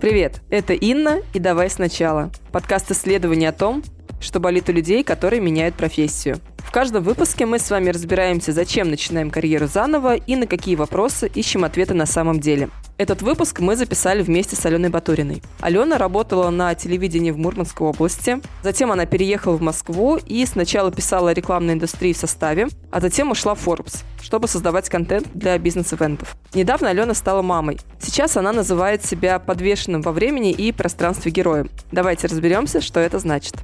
Привет, 0.00 0.42
это 0.48 0.74
Инна 0.74 1.22
и 1.34 1.40
«Давай 1.40 1.68
сначала»– 1.68 2.30
подкаст 2.52 2.88
исследований 2.92 3.46
о 3.46 3.52
том, 3.52 3.82
что 4.20 4.38
болит 4.38 4.68
у 4.68 4.72
людей, 4.72 5.02
которые 5.02 5.40
меняют 5.40 5.74
профессию. 5.74 6.38
В 6.58 6.70
каждом 6.70 7.02
выпуске 7.02 7.46
мы 7.46 7.58
с 7.58 7.68
вами 7.68 7.90
разбираемся, 7.90 8.52
зачем 8.52 8.90
начинаем 8.90 9.32
карьеру 9.32 9.66
заново 9.66 10.14
и 10.14 10.36
на 10.36 10.46
какие 10.46 10.76
вопросы 10.76 11.28
ищем 11.34 11.64
ответы 11.64 11.94
на 11.94 12.06
самом 12.06 12.38
деле. 12.38 12.68
Этот 12.98 13.22
выпуск 13.22 13.60
мы 13.60 13.76
записали 13.76 14.22
вместе 14.22 14.56
с 14.56 14.66
Аленой 14.66 14.90
Батуриной. 14.90 15.40
Алена 15.60 15.98
работала 15.98 16.50
на 16.50 16.74
телевидении 16.74 17.30
в 17.30 17.38
Мурманской 17.38 17.86
области, 17.86 18.40
затем 18.64 18.90
она 18.90 19.06
переехала 19.06 19.56
в 19.56 19.62
Москву 19.62 20.16
и 20.16 20.44
сначала 20.46 20.90
писала 20.90 21.30
о 21.30 21.32
рекламной 21.32 21.74
индустрии 21.74 22.12
в 22.12 22.16
составе, 22.16 22.66
а 22.90 23.00
затем 23.00 23.30
ушла 23.30 23.54
в 23.54 23.64
Forbes, 23.64 24.02
чтобы 24.20 24.48
создавать 24.48 24.88
контент 24.88 25.28
для 25.32 25.56
бизнес-ивентов. 25.58 26.36
Недавно 26.54 26.88
Алена 26.88 27.14
стала 27.14 27.40
мамой. 27.40 27.78
Сейчас 28.00 28.36
она 28.36 28.52
называет 28.52 29.04
себя 29.04 29.38
подвешенным 29.38 30.02
во 30.02 30.10
времени 30.10 30.50
и 30.50 30.72
пространстве 30.72 31.30
героем. 31.30 31.70
Давайте 31.92 32.26
разберемся, 32.26 32.80
что 32.80 32.98
это 32.98 33.20
значит. 33.20 33.54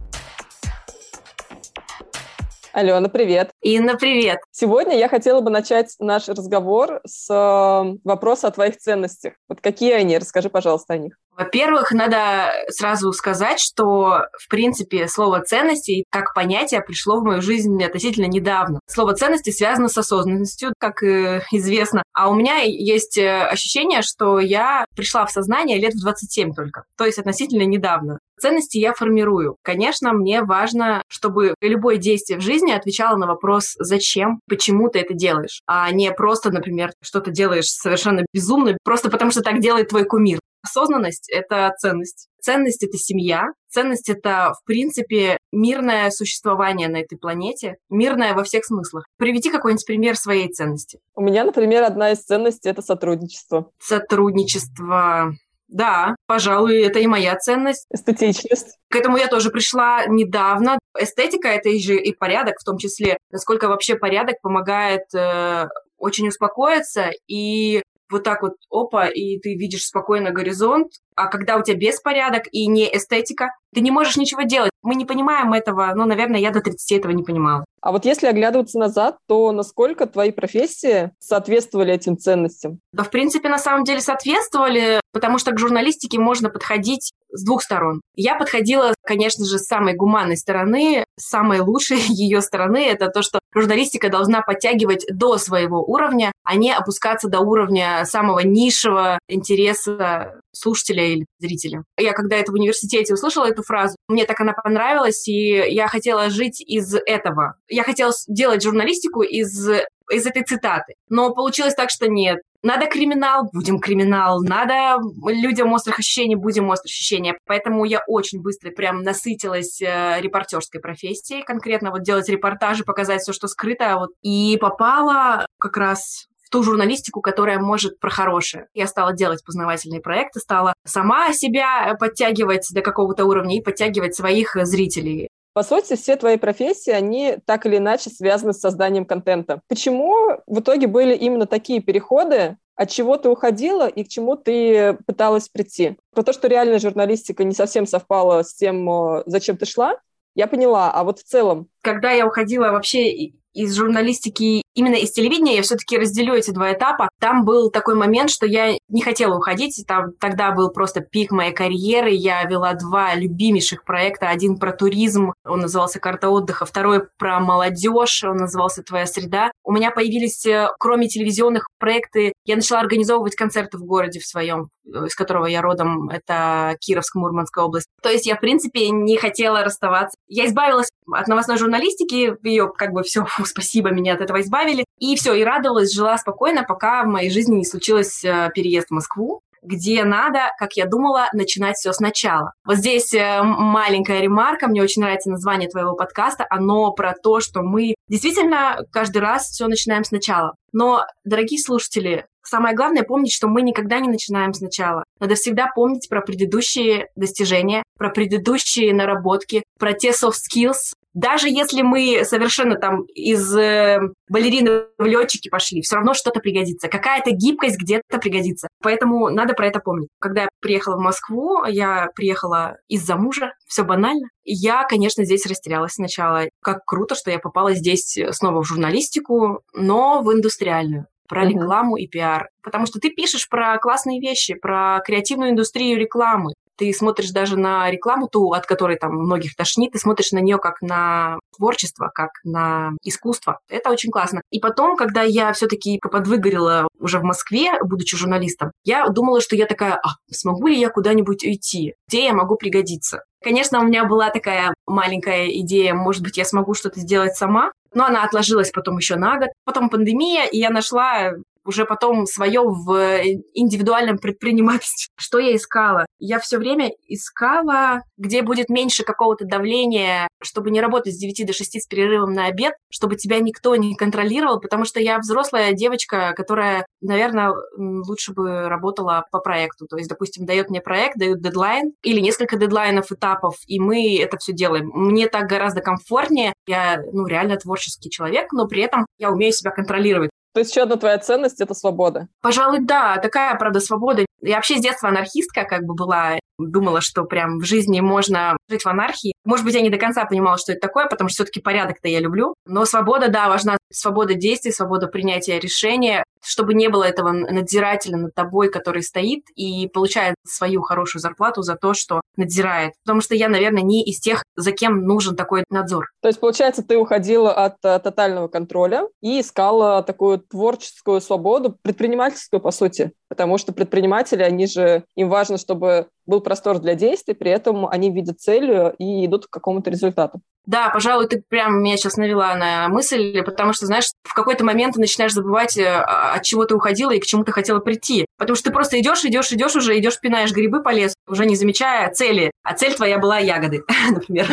Алена, 2.74 3.08
привет. 3.08 3.52
Инна, 3.62 3.94
привет. 3.94 4.40
Сегодня 4.50 4.98
я 4.98 5.08
хотела 5.08 5.40
бы 5.40 5.48
начать 5.48 5.94
наш 6.00 6.26
разговор 6.26 7.00
с 7.06 7.30
э, 7.30 7.98
вопроса 8.02 8.48
о 8.48 8.50
твоих 8.50 8.78
ценностях. 8.78 9.34
Вот 9.48 9.60
какие 9.60 9.92
они? 9.92 10.18
Расскажи, 10.18 10.50
пожалуйста, 10.50 10.94
о 10.94 10.98
них. 10.98 11.14
Во-первых, 11.36 11.92
надо 11.92 12.52
сразу 12.70 13.12
сказать, 13.12 13.60
что, 13.60 14.26
в 14.36 14.48
принципе, 14.48 15.06
слово 15.06 15.40
«ценности» 15.42 16.04
как 16.10 16.34
понятие 16.34 16.80
пришло 16.80 17.20
в 17.20 17.24
мою 17.24 17.42
жизнь 17.42 17.82
относительно 17.82 18.26
недавно. 18.26 18.80
Слово 18.88 19.14
«ценности» 19.14 19.50
связано 19.50 19.88
с 19.88 19.96
осознанностью, 19.96 20.72
как 20.78 21.00
известно. 21.02 22.02
А 22.12 22.28
у 22.28 22.34
меня 22.34 22.62
есть 22.62 23.18
э, 23.18 23.46
ощущение, 23.46 24.02
что 24.02 24.40
я 24.40 24.84
пришла 24.96 25.26
в 25.26 25.30
сознание 25.30 25.78
лет 25.78 25.94
в 25.94 26.02
27 26.02 26.54
только, 26.54 26.84
то 26.96 27.04
есть 27.04 27.18
относительно 27.18 27.62
недавно. 27.62 28.18
Ценности 28.40 28.78
я 28.78 28.92
формирую. 28.92 29.56
Конечно, 29.62 30.12
мне 30.12 30.42
важно, 30.42 31.02
чтобы 31.08 31.54
любое 31.60 31.96
действие 31.96 32.38
в 32.38 32.42
жизни 32.42 32.63
отвечало 32.72 33.16
на 33.16 33.26
вопрос 33.26 33.74
«зачем?», 33.78 34.40
«почему 34.48 34.88
ты 34.88 35.00
это 35.00 35.14
делаешь?», 35.14 35.60
а 35.66 35.90
не 35.90 36.12
просто, 36.12 36.50
например, 36.50 36.92
что-то 37.02 37.30
делаешь 37.30 37.68
совершенно 37.68 38.24
безумно, 38.32 38.76
просто 38.84 39.10
потому 39.10 39.30
что 39.30 39.42
так 39.42 39.60
делает 39.60 39.88
твой 39.88 40.04
кумир. 40.04 40.38
Осознанность— 40.64 41.30
это 41.32 41.74
ценность. 41.78 42.28
Ценность— 42.40 42.82
это 42.84 42.96
семья. 42.96 43.48
Ценность— 43.68 44.08
это, 44.10 44.54
в 44.54 44.64
принципе, 44.66 45.36
мирное 45.52 46.10
существование 46.10 46.88
на 46.88 46.98
этой 46.98 47.18
планете. 47.18 47.76
Мирное 47.90 48.34
во 48.34 48.44
всех 48.44 48.64
смыслах. 48.64 49.04
Приведи 49.18 49.50
какой-нибудь 49.50 49.86
пример 49.86 50.16
своей 50.16 50.50
ценности. 50.50 51.00
У 51.14 51.20
меня, 51.20 51.44
например, 51.44 51.82
одна 51.84 52.12
из 52.12 52.22
ценностей— 52.22 52.68
это 52.70 52.80
сотрудничество. 52.80 53.70
Сотрудничество. 53.78 55.34
Да, 55.68 56.14
пожалуй, 56.26 56.82
это 56.82 56.98
и 56.98 57.06
моя 57.06 57.36
ценность. 57.36 57.86
Эстетичность. 57.92 58.76
К 58.90 58.96
этому 58.96 59.16
я 59.16 59.28
тоже 59.28 59.50
пришла 59.50 60.06
недавно. 60.06 60.78
Эстетика— 60.98 61.48
это 61.50 61.70
же 61.78 61.96
и 61.96 62.12
порядок 62.12 62.56
в 62.60 62.64
том 62.64 62.78
числе. 62.78 63.16
Насколько 63.30 63.68
вообще 63.68 63.96
порядок 63.96 64.36
помогает 64.42 65.02
э, 65.14 65.66
очень 65.98 66.28
успокоиться 66.28 67.10
и 67.26 67.82
вот 68.10 68.22
так 68.22 68.42
вот, 68.42 68.52
опа, 68.70 69.08
и 69.08 69.38
ты 69.38 69.54
видишь 69.54 69.86
спокойно 69.86 70.30
горизонт, 70.30 70.92
а 71.16 71.26
когда 71.26 71.56
у 71.56 71.62
тебя 71.62 71.76
беспорядок 71.76 72.44
и 72.52 72.66
не 72.66 72.84
эстетика, 72.94 73.50
ты 73.74 73.80
не 73.80 73.90
можешь 73.90 74.16
ничего 74.16 74.42
делать. 74.42 74.70
Мы 74.82 74.94
не 74.94 75.04
понимаем 75.04 75.52
этого, 75.52 75.92
ну, 75.94 76.04
наверное, 76.04 76.40
я 76.40 76.50
до 76.50 76.60
30 76.60 76.92
этого 76.92 77.12
не 77.12 77.22
понимала. 77.22 77.64
А 77.84 77.92
вот 77.92 78.06
если 78.06 78.28
оглядываться 78.28 78.78
назад, 78.78 79.18
то 79.28 79.52
насколько 79.52 80.06
твои 80.06 80.30
профессии 80.30 81.10
соответствовали 81.18 81.92
этим 81.92 82.16
ценностям? 82.16 82.80
Да, 82.92 83.02
в 83.02 83.10
принципе, 83.10 83.50
на 83.50 83.58
самом 83.58 83.84
деле 83.84 84.00
соответствовали, 84.00 85.00
потому 85.12 85.38
что 85.38 85.52
к 85.52 85.58
журналистике 85.58 86.18
можно 86.18 86.48
подходить 86.48 87.12
с 87.30 87.44
двух 87.44 87.62
сторон. 87.62 88.00
Я 88.14 88.36
подходила, 88.36 88.94
конечно 89.02 89.44
же, 89.44 89.58
с 89.58 89.66
самой 89.66 89.94
гуманной 89.94 90.36
стороны. 90.36 91.04
Самой 91.18 91.60
лучшей 91.60 91.98
ее 92.08 92.40
стороны— 92.40 92.86
это 92.88 93.08
то, 93.08 93.22
что 93.22 93.38
журналистика 93.54 94.08
должна 94.08 94.40
подтягивать 94.40 95.04
до 95.10 95.36
своего 95.36 95.82
уровня, 95.82 96.32
а 96.42 96.56
не 96.56 96.72
опускаться 96.72 97.28
до 97.28 97.40
уровня 97.40 98.04
самого 98.06 98.40
низшего 98.40 99.18
интереса 99.28 100.40
слушателя 100.52 101.04
или 101.04 101.26
зрителя. 101.38 101.84
Я 101.98 102.12
когда 102.12 102.36
это 102.36 102.52
в 102.52 102.54
университете 102.54 103.12
услышала 103.12 103.46
эту 103.46 103.62
фразу, 103.64 103.96
мне 104.08 104.24
так 104.24 104.40
она 104.40 104.52
понравилась, 104.52 105.26
и 105.28 105.32
я 105.32 105.88
хотела 105.88 106.30
жить 106.30 106.60
из 106.60 106.94
этого. 106.94 107.54
Я 107.68 107.82
хотела 107.82 108.12
делать 108.28 108.62
журналистику 108.62 109.22
из 109.22 109.68
из 110.10 110.26
этой 110.26 110.42
цитаты. 110.42 110.94
Но 111.08 111.32
получилось 111.34 111.74
так, 111.74 111.90
что 111.90 112.08
нет. 112.08 112.40
Надо 112.62 112.86
криминал, 112.86 113.50
будем 113.52 113.78
криминал. 113.78 114.42
Надо 114.42 114.98
людям 115.26 115.72
острых 115.72 115.98
ощущений, 115.98 116.34
будем 116.34 116.68
острых 116.70 116.90
ощущений. 116.90 117.34
Поэтому 117.46 117.84
я 117.84 118.02
очень 118.06 118.40
быстро 118.40 118.70
прям 118.70 119.02
насытилась 119.02 119.82
э, 119.82 120.20
репортерской 120.20 120.80
профессией, 120.80 121.42
конкретно 121.42 121.90
вот 121.90 122.02
делать 122.02 122.28
репортажи, 122.28 122.84
показать 122.84 123.20
все, 123.20 123.32
что 123.32 123.48
скрыто. 123.48 123.96
Вот. 123.98 124.10
И 124.22 124.56
попала 124.58 125.46
как 125.58 125.76
раз 125.76 126.26
ту 126.54 126.62
журналистику, 126.62 127.20
которая 127.20 127.58
может 127.58 127.98
про 127.98 128.10
хорошее. 128.10 128.68
Я 128.74 128.86
стала 128.86 129.12
делать 129.12 129.44
познавательные 129.44 130.00
проекты, 130.00 130.38
стала 130.38 130.72
сама 130.84 131.32
себя 131.32 131.96
подтягивать 131.98 132.68
до 132.72 132.80
какого-то 132.80 133.24
уровня 133.24 133.58
и 133.58 133.60
подтягивать 133.60 134.14
своих 134.14 134.56
зрителей. 134.62 135.26
По 135.52 135.64
сути, 135.64 135.96
все 135.96 136.14
твои 136.14 136.36
профессии, 136.36 136.92
они 136.92 137.38
так 137.44 137.66
или 137.66 137.78
иначе 137.78 138.10
связаны 138.10 138.52
с 138.52 138.60
созданием 138.60 139.04
контента. 139.04 139.62
Почему 139.66 140.14
в 140.46 140.60
итоге 140.60 140.86
были 140.86 141.16
именно 141.16 141.46
такие 141.46 141.80
переходы, 141.80 142.56
от 142.76 142.88
чего 142.88 143.16
ты 143.16 143.30
уходила 143.30 143.88
и 143.88 144.04
к 144.04 144.08
чему 144.08 144.36
ты 144.36 144.96
пыталась 145.08 145.48
прийти? 145.48 145.96
Про 146.14 146.22
то, 146.22 146.32
что 146.32 146.46
реальная 146.46 146.78
журналистика 146.78 147.42
не 147.42 147.52
совсем 147.52 147.84
совпала 147.84 148.44
с 148.44 148.54
тем, 148.54 148.88
э, 148.88 149.24
зачем 149.26 149.56
ты 149.56 149.66
шла, 149.66 149.96
я 150.36 150.46
поняла. 150.46 150.92
А 150.92 151.02
вот 151.02 151.18
в 151.18 151.24
целом? 151.24 151.66
Когда 151.82 152.12
я 152.12 152.28
уходила 152.28 152.70
вообще 152.70 153.32
из 153.54 153.74
журналистики 153.74 154.64
именно 154.74 154.96
из 154.96 155.12
телевидения 155.12 155.56
я 155.56 155.62
все-таки 155.62 155.96
разделю 155.96 156.34
эти 156.34 156.50
два 156.50 156.72
этапа. 156.72 157.08
Там 157.20 157.44
был 157.44 157.70
такой 157.70 157.94
момент, 157.94 158.30
что 158.30 158.46
я 158.46 158.76
не 158.88 159.02
хотела 159.02 159.36
уходить. 159.36 159.82
Там, 159.86 160.12
тогда 160.20 160.50
был 160.50 160.70
просто 160.70 161.00
пик 161.00 161.30
моей 161.30 161.52
карьеры. 161.52 162.10
Я 162.10 162.42
вела 162.44 162.74
два 162.74 163.14
любимейших 163.14 163.84
проекта. 163.84 164.28
Один 164.28 164.58
про 164.58 164.72
туризм, 164.72 165.32
он 165.44 165.60
назывался 165.60 166.00
«Карта 166.00 166.28
отдыха», 166.28 166.66
второй 166.66 167.04
про 167.18 167.40
молодежь, 167.40 168.24
он 168.24 168.36
назывался 168.36 168.82
«Твоя 168.82 169.06
среда». 169.06 169.50
У 169.62 169.72
меня 169.72 169.90
появились, 169.90 170.44
э, 170.46 170.68
кроме 170.78 171.08
телевизионных 171.08 171.68
проекты, 171.78 172.32
я 172.44 172.56
начала 172.56 172.80
организовывать 172.80 173.36
концерты 173.36 173.78
в 173.78 173.84
городе 173.84 174.20
в 174.20 174.26
своем, 174.26 174.68
э, 174.86 175.06
из 175.06 175.14
которого 175.14 175.46
я 175.46 175.62
родом, 175.62 176.08
это 176.10 176.76
Кировск, 176.80 177.14
Мурманская 177.14 177.64
область. 177.64 177.86
То 178.02 178.10
есть 178.10 178.26
я, 178.26 178.36
в 178.36 178.40
принципе, 178.40 178.90
не 178.90 179.16
хотела 179.16 179.62
расставаться. 179.62 180.16
Я 180.26 180.46
избавилась 180.46 180.88
от 181.12 181.28
новостной 181.28 181.58
журналистики, 181.58 182.36
ее 182.42 182.68
как 182.68 182.92
бы 182.92 183.02
все, 183.02 183.26
спасибо, 183.46 183.90
меня 183.90 184.14
от 184.14 184.20
этого 184.20 184.40
избавили. 184.40 184.84
И 184.98 185.16
все, 185.16 185.34
и 185.34 185.44
радовалась, 185.44 185.92
жила 185.92 186.16
спокойно, 186.18 186.64
пока 186.64 187.04
в 187.04 187.06
моей 187.06 187.30
жизни 187.30 187.56
не 187.56 187.64
случилось 187.64 188.24
э, 188.24 188.50
переезд 188.54 188.88
в 188.88 188.94
Москву 188.94 189.40
где 189.64 190.04
надо, 190.04 190.50
как 190.58 190.74
я 190.74 190.86
думала, 190.86 191.28
начинать 191.32 191.76
все 191.76 191.92
сначала. 191.92 192.52
Вот 192.64 192.76
здесь 192.76 193.12
э, 193.14 193.42
маленькая 193.42 194.20
ремарка, 194.20 194.68
мне 194.68 194.82
очень 194.82 195.02
нравится 195.02 195.30
название 195.30 195.68
твоего 195.68 195.96
подкаста, 195.96 196.46
оно 196.50 196.92
про 196.92 197.14
то, 197.14 197.40
что 197.40 197.62
мы 197.62 197.94
действительно 198.08 198.78
каждый 198.92 199.18
раз 199.18 199.48
все 199.48 199.66
начинаем 199.66 200.04
сначала. 200.04 200.54
Но, 200.72 201.04
дорогие 201.24 201.58
слушатели, 201.60 202.26
самое 202.42 202.74
главное 202.74 203.04
помнить, 203.04 203.32
что 203.32 203.48
мы 203.48 203.62
никогда 203.62 204.00
не 204.00 204.08
начинаем 204.08 204.52
сначала. 204.52 205.04
Надо 205.18 205.34
всегда 205.34 205.68
помнить 205.74 206.08
про 206.08 206.20
предыдущие 206.20 207.08
достижения, 207.16 207.82
про 207.96 208.10
предыдущие 208.10 208.92
наработки, 208.92 209.64
про 209.78 209.92
те 209.94 210.10
soft 210.10 210.40
skills, 210.50 210.94
даже 211.14 211.48
если 211.48 211.82
мы 211.82 212.24
совершенно 212.24 212.76
там 212.76 213.02
из 213.04 213.56
э, 213.56 214.00
балерины 214.28 214.84
в 214.98 215.04
летчики 215.04 215.48
пошли, 215.48 215.80
все 215.80 215.96
равно 215.96 216.12
что-то 216.12 216.40
пригодится. 216.40 216.88
Какая-то 216.88 217.30
гибкость 217.30 217.78
где-то 217.80 218.18
пригодится. 218.18 218.68
Поэтому 218.82 219.28
надо 219.30 219.54
про 219.54 219.68
это 219.68 219.78
помнить. 219.78 220.08
Когда 220.20 220.42
я 220.42 220.48
приехала 220.60 220.96
в 220.96 221.00
Москву, 221.00 221.64
я 221.64 222.08
приехала 222.14 222.76
из-за 222.88 223.16
мужа, 223.16 223.52
все 223.66 223.84
банально. 223.84 224.28
Я, 224.44 224.84
конечно, 224.84 225.24
здесь 225.24 225.46
растерялась 225.46 225.92
сначала. 225.92 226.48
Как 226.62 226.84
круто, 226.84 227.14
что 227.14 227.30
я 227.30 227.38
попала 227.38 227.74
здесь 227.74 228.18
снова 228.32 228.62
в 228.62 228.66
журналистику, 228.66 229.60
но 229.72 230.20
в 230.20 230.32
индустриальную 230.32 231.06
про 231.28 231.46
рекламу 231.46 231.96
и 231.96 232.06
пиар. 232.06 232.48
Потому 232.62 232.86
что 232.86 232.98
ты 232.98 233.10
пишешь 233.10 233.48
про 233.48 233.78
классные 233.78 234.20
вещи, 234.20 234.54
про 234.54 235.00
креативную 235.04 235.52
индустрию 235.52 235.98
рекламы 235.98 236.52
ты 236.76 236.92
смотришь 236.92 237.30
даже 237.30 237.58
на 237.58 237.90
рекламу 237.90 238.28
ту, 238.28 238.52
от 238.52 238.66
которой 238.66 238.96
там 238.96 239.12
многих 239.12 239.56
тошнит, 239.56 239.92
ты 239.92 239.98
смотришь 239.98 240.32
на 240.32 240.38
нее 240.38 240.58
как 240.58 240.80
на 240.82 241.38
творчество, 241.56 242.10
как 242.14 242.30
на 242.44 242.92
искусство. 243.02 243.58
Это 243.68 243.90
очень 243.90 244.10
классно. 244.10 244.42
И 244.50 244.60
потом, 244.60 244.96
когда 244.96 245.22
я 245.22 245.52
все-таки 245.52 245.98
подвыгорела 245.98 246.88
уже 246.98 247.18
в 247.18 247.24
Москве, 247.24 247.72
будучи 247.82 248.16
журналистом, 248.16 248.72
я 248.84 249.08
думала, 249.08 249.40
что 249.40 249.56
я 249.56 249.66
такая, 249.66 249.94
а, 249.94 250.16
смогу 250.30 250.68
ли 250.68 250.78
я 250.78 250.88
куда-нибудь 250.88 251.44
уйти? 251.44 251.94
Где 252.08 252.24
я 252.24 252.34
могу 252.34 252.56
пригодиться? 252.56 253.22
Конечно, 253.42 253.80
у 253.80 253.84
меня 253.84 254.06
была 254.06 254.30
такая 254.30 254.72
маленькая 254.86 255.48
идея, 255.60 255.94
может 255.94 256.22
быть, 256.22 256.38
я 256.38 256.44
смогу 256.44 256.72
что-то 256.72 257.00
сделать 257.00 257.36
сама, 257.36 257.72
но 257.92 258.06
она 258.06 258.24
отложилась 258.24 258.70
потом 258.70 258.96
еще 258.96 259.16
на 259.16 259.38
год. 259.38 259.48
Потом 259.64 259.90
пандемия, 259.90 260.46
и 260.46 260.58
я 260.58 260.70
нашла 260.70 261.32
уже 261.64 261.84
потом 261.84 262.26
свое 262.26 262.62
в 262.62 263.22
индивидуальном 263.54 264.18
предпринимательстве. 264.18 265.12
Что 265.16 265.38
я 265.38 265.56
искала? 265.56 266.06
Я 266.18 266.38
все 266.38 266.58
время 266.58 266.90
искала, 267.08 268.02
где 268.16 268.42
будет 268.42 268.68
меньше 268.68 269.04
какого-то 269.04 269.44
давления, 269.44 270.28
чтобы 270.42 270.70
не 270.70 270.80
работать 270.80 271.14
с 271.14 271.18
9 271.18 271.46
до 271.46 271.52
6 271.52 271.82
с 271.82 271.86
перерывом 271.86 272.32
на 272.32 272.46
обед, 272.46 272.74
чтобы 272.90 273.16
тебя 273.16 273.40
никто 273.40 273.76
не 273.76 273.94
контролировал, 273.94 274.60
потому 274.60 274.84
что 274.84 275.00
я 275.00 275.18
взрослая 275.18 275.72
девочка, 275.72 276.32
которая, 276.36 276.86
наверное, 277.00 277.54
лучше 277.76 278.32
бы 278.32 278.68
работала 278.68 279.24
по 279.30 279.40
проекту. 279.40 279.86
То 279.86 279.96
есть, 279.96 280.08
допустим, 280.08 280.46
дает 280.46 280.70
мне 280.70 280.80
проект, 280.80 281.16
дают 281.16 281.40
дедлайн 281.40 281.92
или 282.02 282.20
несколько 282.20 282.56
дедлайнов, 282.56 283.10
этапов, 283.10 283.56
и 283.66 283.80
мы 283.80 284.18
это 284.18 284.36
все 284.38 284.52
делаем. 284.52 284.90
Мне 284.94 285.28
так 285.28 285.48
гораздо 285.48 285.80
комфортнее. 285.80 286.52
Я, 286.66 287.00
ну, 287.12 287.26
реально 287.26 287.56
творческий 287.56 288.10
человек, 288.10 288.52
но 288.52 288.66
при 288.66 288.82
этом 288.82 289.06
я 289.18 289.30
умею 289.30 289.52
себя 289.52 289.70
контролировать. 289.70 290.30
То 290.54 290.60
есть 290.60 290.70
еще 290.70 290.84
одна 290.84 290.96
твоя 290.96 291.18
ценность— 291.18 291.60
это 291.60 291.74
свобода? 291.74 292.28
Пожалуй, 292.40 292.78
да. 292.80 293.18
Такая, 293.18 293.56
правда, 293.56 293.80
свобода. 293.80 294.24
Я 294.40 294.56
вообще 294.56 294.76
с 294.76 294.80
детства 294.80 295.08
анархистка 295.08 295.64
как 295.64 295.82
бы 295.82 295.94
была. 295.94 296.38
Думала, 296.58 297.00
что 297.00 297.24
прям 297.24 297.58
в 297.58 297.64
жизни 297.64 298.00
можно 298.00 298.56
жить 298.68 298.82
в 298.82 298.86
анархии. 298.86 299.34
Может 299.44 299.64
быть, 299.64 299.74
я 299.74 299.80
не 299.80 299.90
до 299.90 299.98
конца 299.98 300.24
понимала, 300.24 300.58
что 300.58 300.72
это 300.72 300.80
такое, 300.80 301.06
потому 301.06 301.28
что 301.28 301.36
все-таки 301.36 301.60
порядок-то 301.60 302.08
я 302.08 302.20
люблю. 302.20 302.54
Но 302.66 302.84
свобода, 302.84 303.28
да, 303.28 303.48
важна. 303.48 303.76
Свобода 303.92 304.34
действий, 304.34 304.72
свобода 304.72 305.06
принятия 305.06 305.58
решения, 305.58 306.24
чтобы 306.42 306.74
не 306.74 306.88
было 306.88 307.04
этого 307.04 307.32
надзирателя 307.32 308.16
над 308.16 308.34
тобой, 308.34 308.70
который 308.70 309.02
стоит 309.02 309.44
и 309.54 309.88
получает 309.88 310.36
свою 310.46 310.82
хорошую 310.82 311.20
зарплату 311.20 311.62
за 311.62 311.76
то, 311.76 311.94
что 311.94 312.20
надзирает. 312.36 312.92
Потому 313.04 313.20
что 313.20 313.34
я, 313.34 313.48
наверное, 313.48 313.82
не 313.82 314.04
из 314.04 314.20
тех, 314.20 314.42
за 314.56 314.72
кем 314.72 315.04
нужен 315.04 315.36
такой 315.36 315.64
надзор. 315.70 316.10
То 316.22 316.28
есть, 316.28 316.40
получается, 316.40 316.82
ты 316.82 316.96
уходила 316.96 317.52
от 317.52 317.76
а, 317.84 317.98
тотального 317.98 318.48
контроля 318.48 319.08
и 319.20 319.40
искала 319.40 320.02
такую 320.02 320.38
творческую 320.38 321.20
свободу, 321.20 321.76
предпринимательскую, 321.82 322.60
по 322.60 322.70
сути. 322.70 323.12
Потому 323.34 323.58
что 323.58 323.72
предприниматели, 323.72 324.44
они 324.44 324.68
же, 324.68 325.02
им 325.16 325.28
важно, 325.28 325.58
чтобы 325.58 326.06
был 326.24 326.40
простор 326.40 326.78
для 326.78 326.94
действий, 326.94 327.34
при 327.34 327.50
этом 327.50 327.84
они 327.88 328.12
видят 328.12 328.38
цель 328.38 328.94
и 328.98 329.26
идут 329.26 329.48
к 329.48 329.50
какому-то 329.50 329.90
результату. 329.90 330.40
Да, 330.66 330.88
пожалуй, 330.90 331.26
ты 331.26 331.42
прям 331.46 331.82
меня 331.82 331.96
сейчас 331.96 332.16
навела 332.16 332.54
на 332.54 332.88
мысль, 332.88 333.42
потому 333.42 333.72
что, 333.72 333.86
знаешь, 333.86 334.12
в 334.22 334.34
какой-то 334.34 334.64
момент 334.64 334.94
ты 334.94 335.00
начинаешь 335.00 335.32
забывать, 335.32 335.76
э, 335.76 335.84
от 335.84 336.44
чего 336.44 336.64
ты 336.64 336.76
уходила 336.76 337.10
и 337.10 337.18
к 337.18 337.26
чему 337.26 337.42
ты 337.42 337.50
хотела 337.50 337.80
прийти. 337.80 338.24
Потому 338.38 338.54
что 338.54 338.70
ты 338.70 338.72
просто 338.72 339.00
идешь, 339.00 339.24
идешь, 339.24 339.50
идешь 339.50 339.74
уже, 339.74 339.98
идешь, 339.98 340.20
пинаешь 340.20 340.52
грибы 340.52 340.80
по 340.80 340.90
лесу, 340.90 341.16
уже 341.26 341.44
не 341.44 341.56
замечая 341.56 342.08
цели. 342.12 342.52
А 342.62 342.74
цель 342.74 342.94
твоя 342.94 343.18
была 343.18 343.38
ягоды, 343.38 343.82
например. 344.10 344.46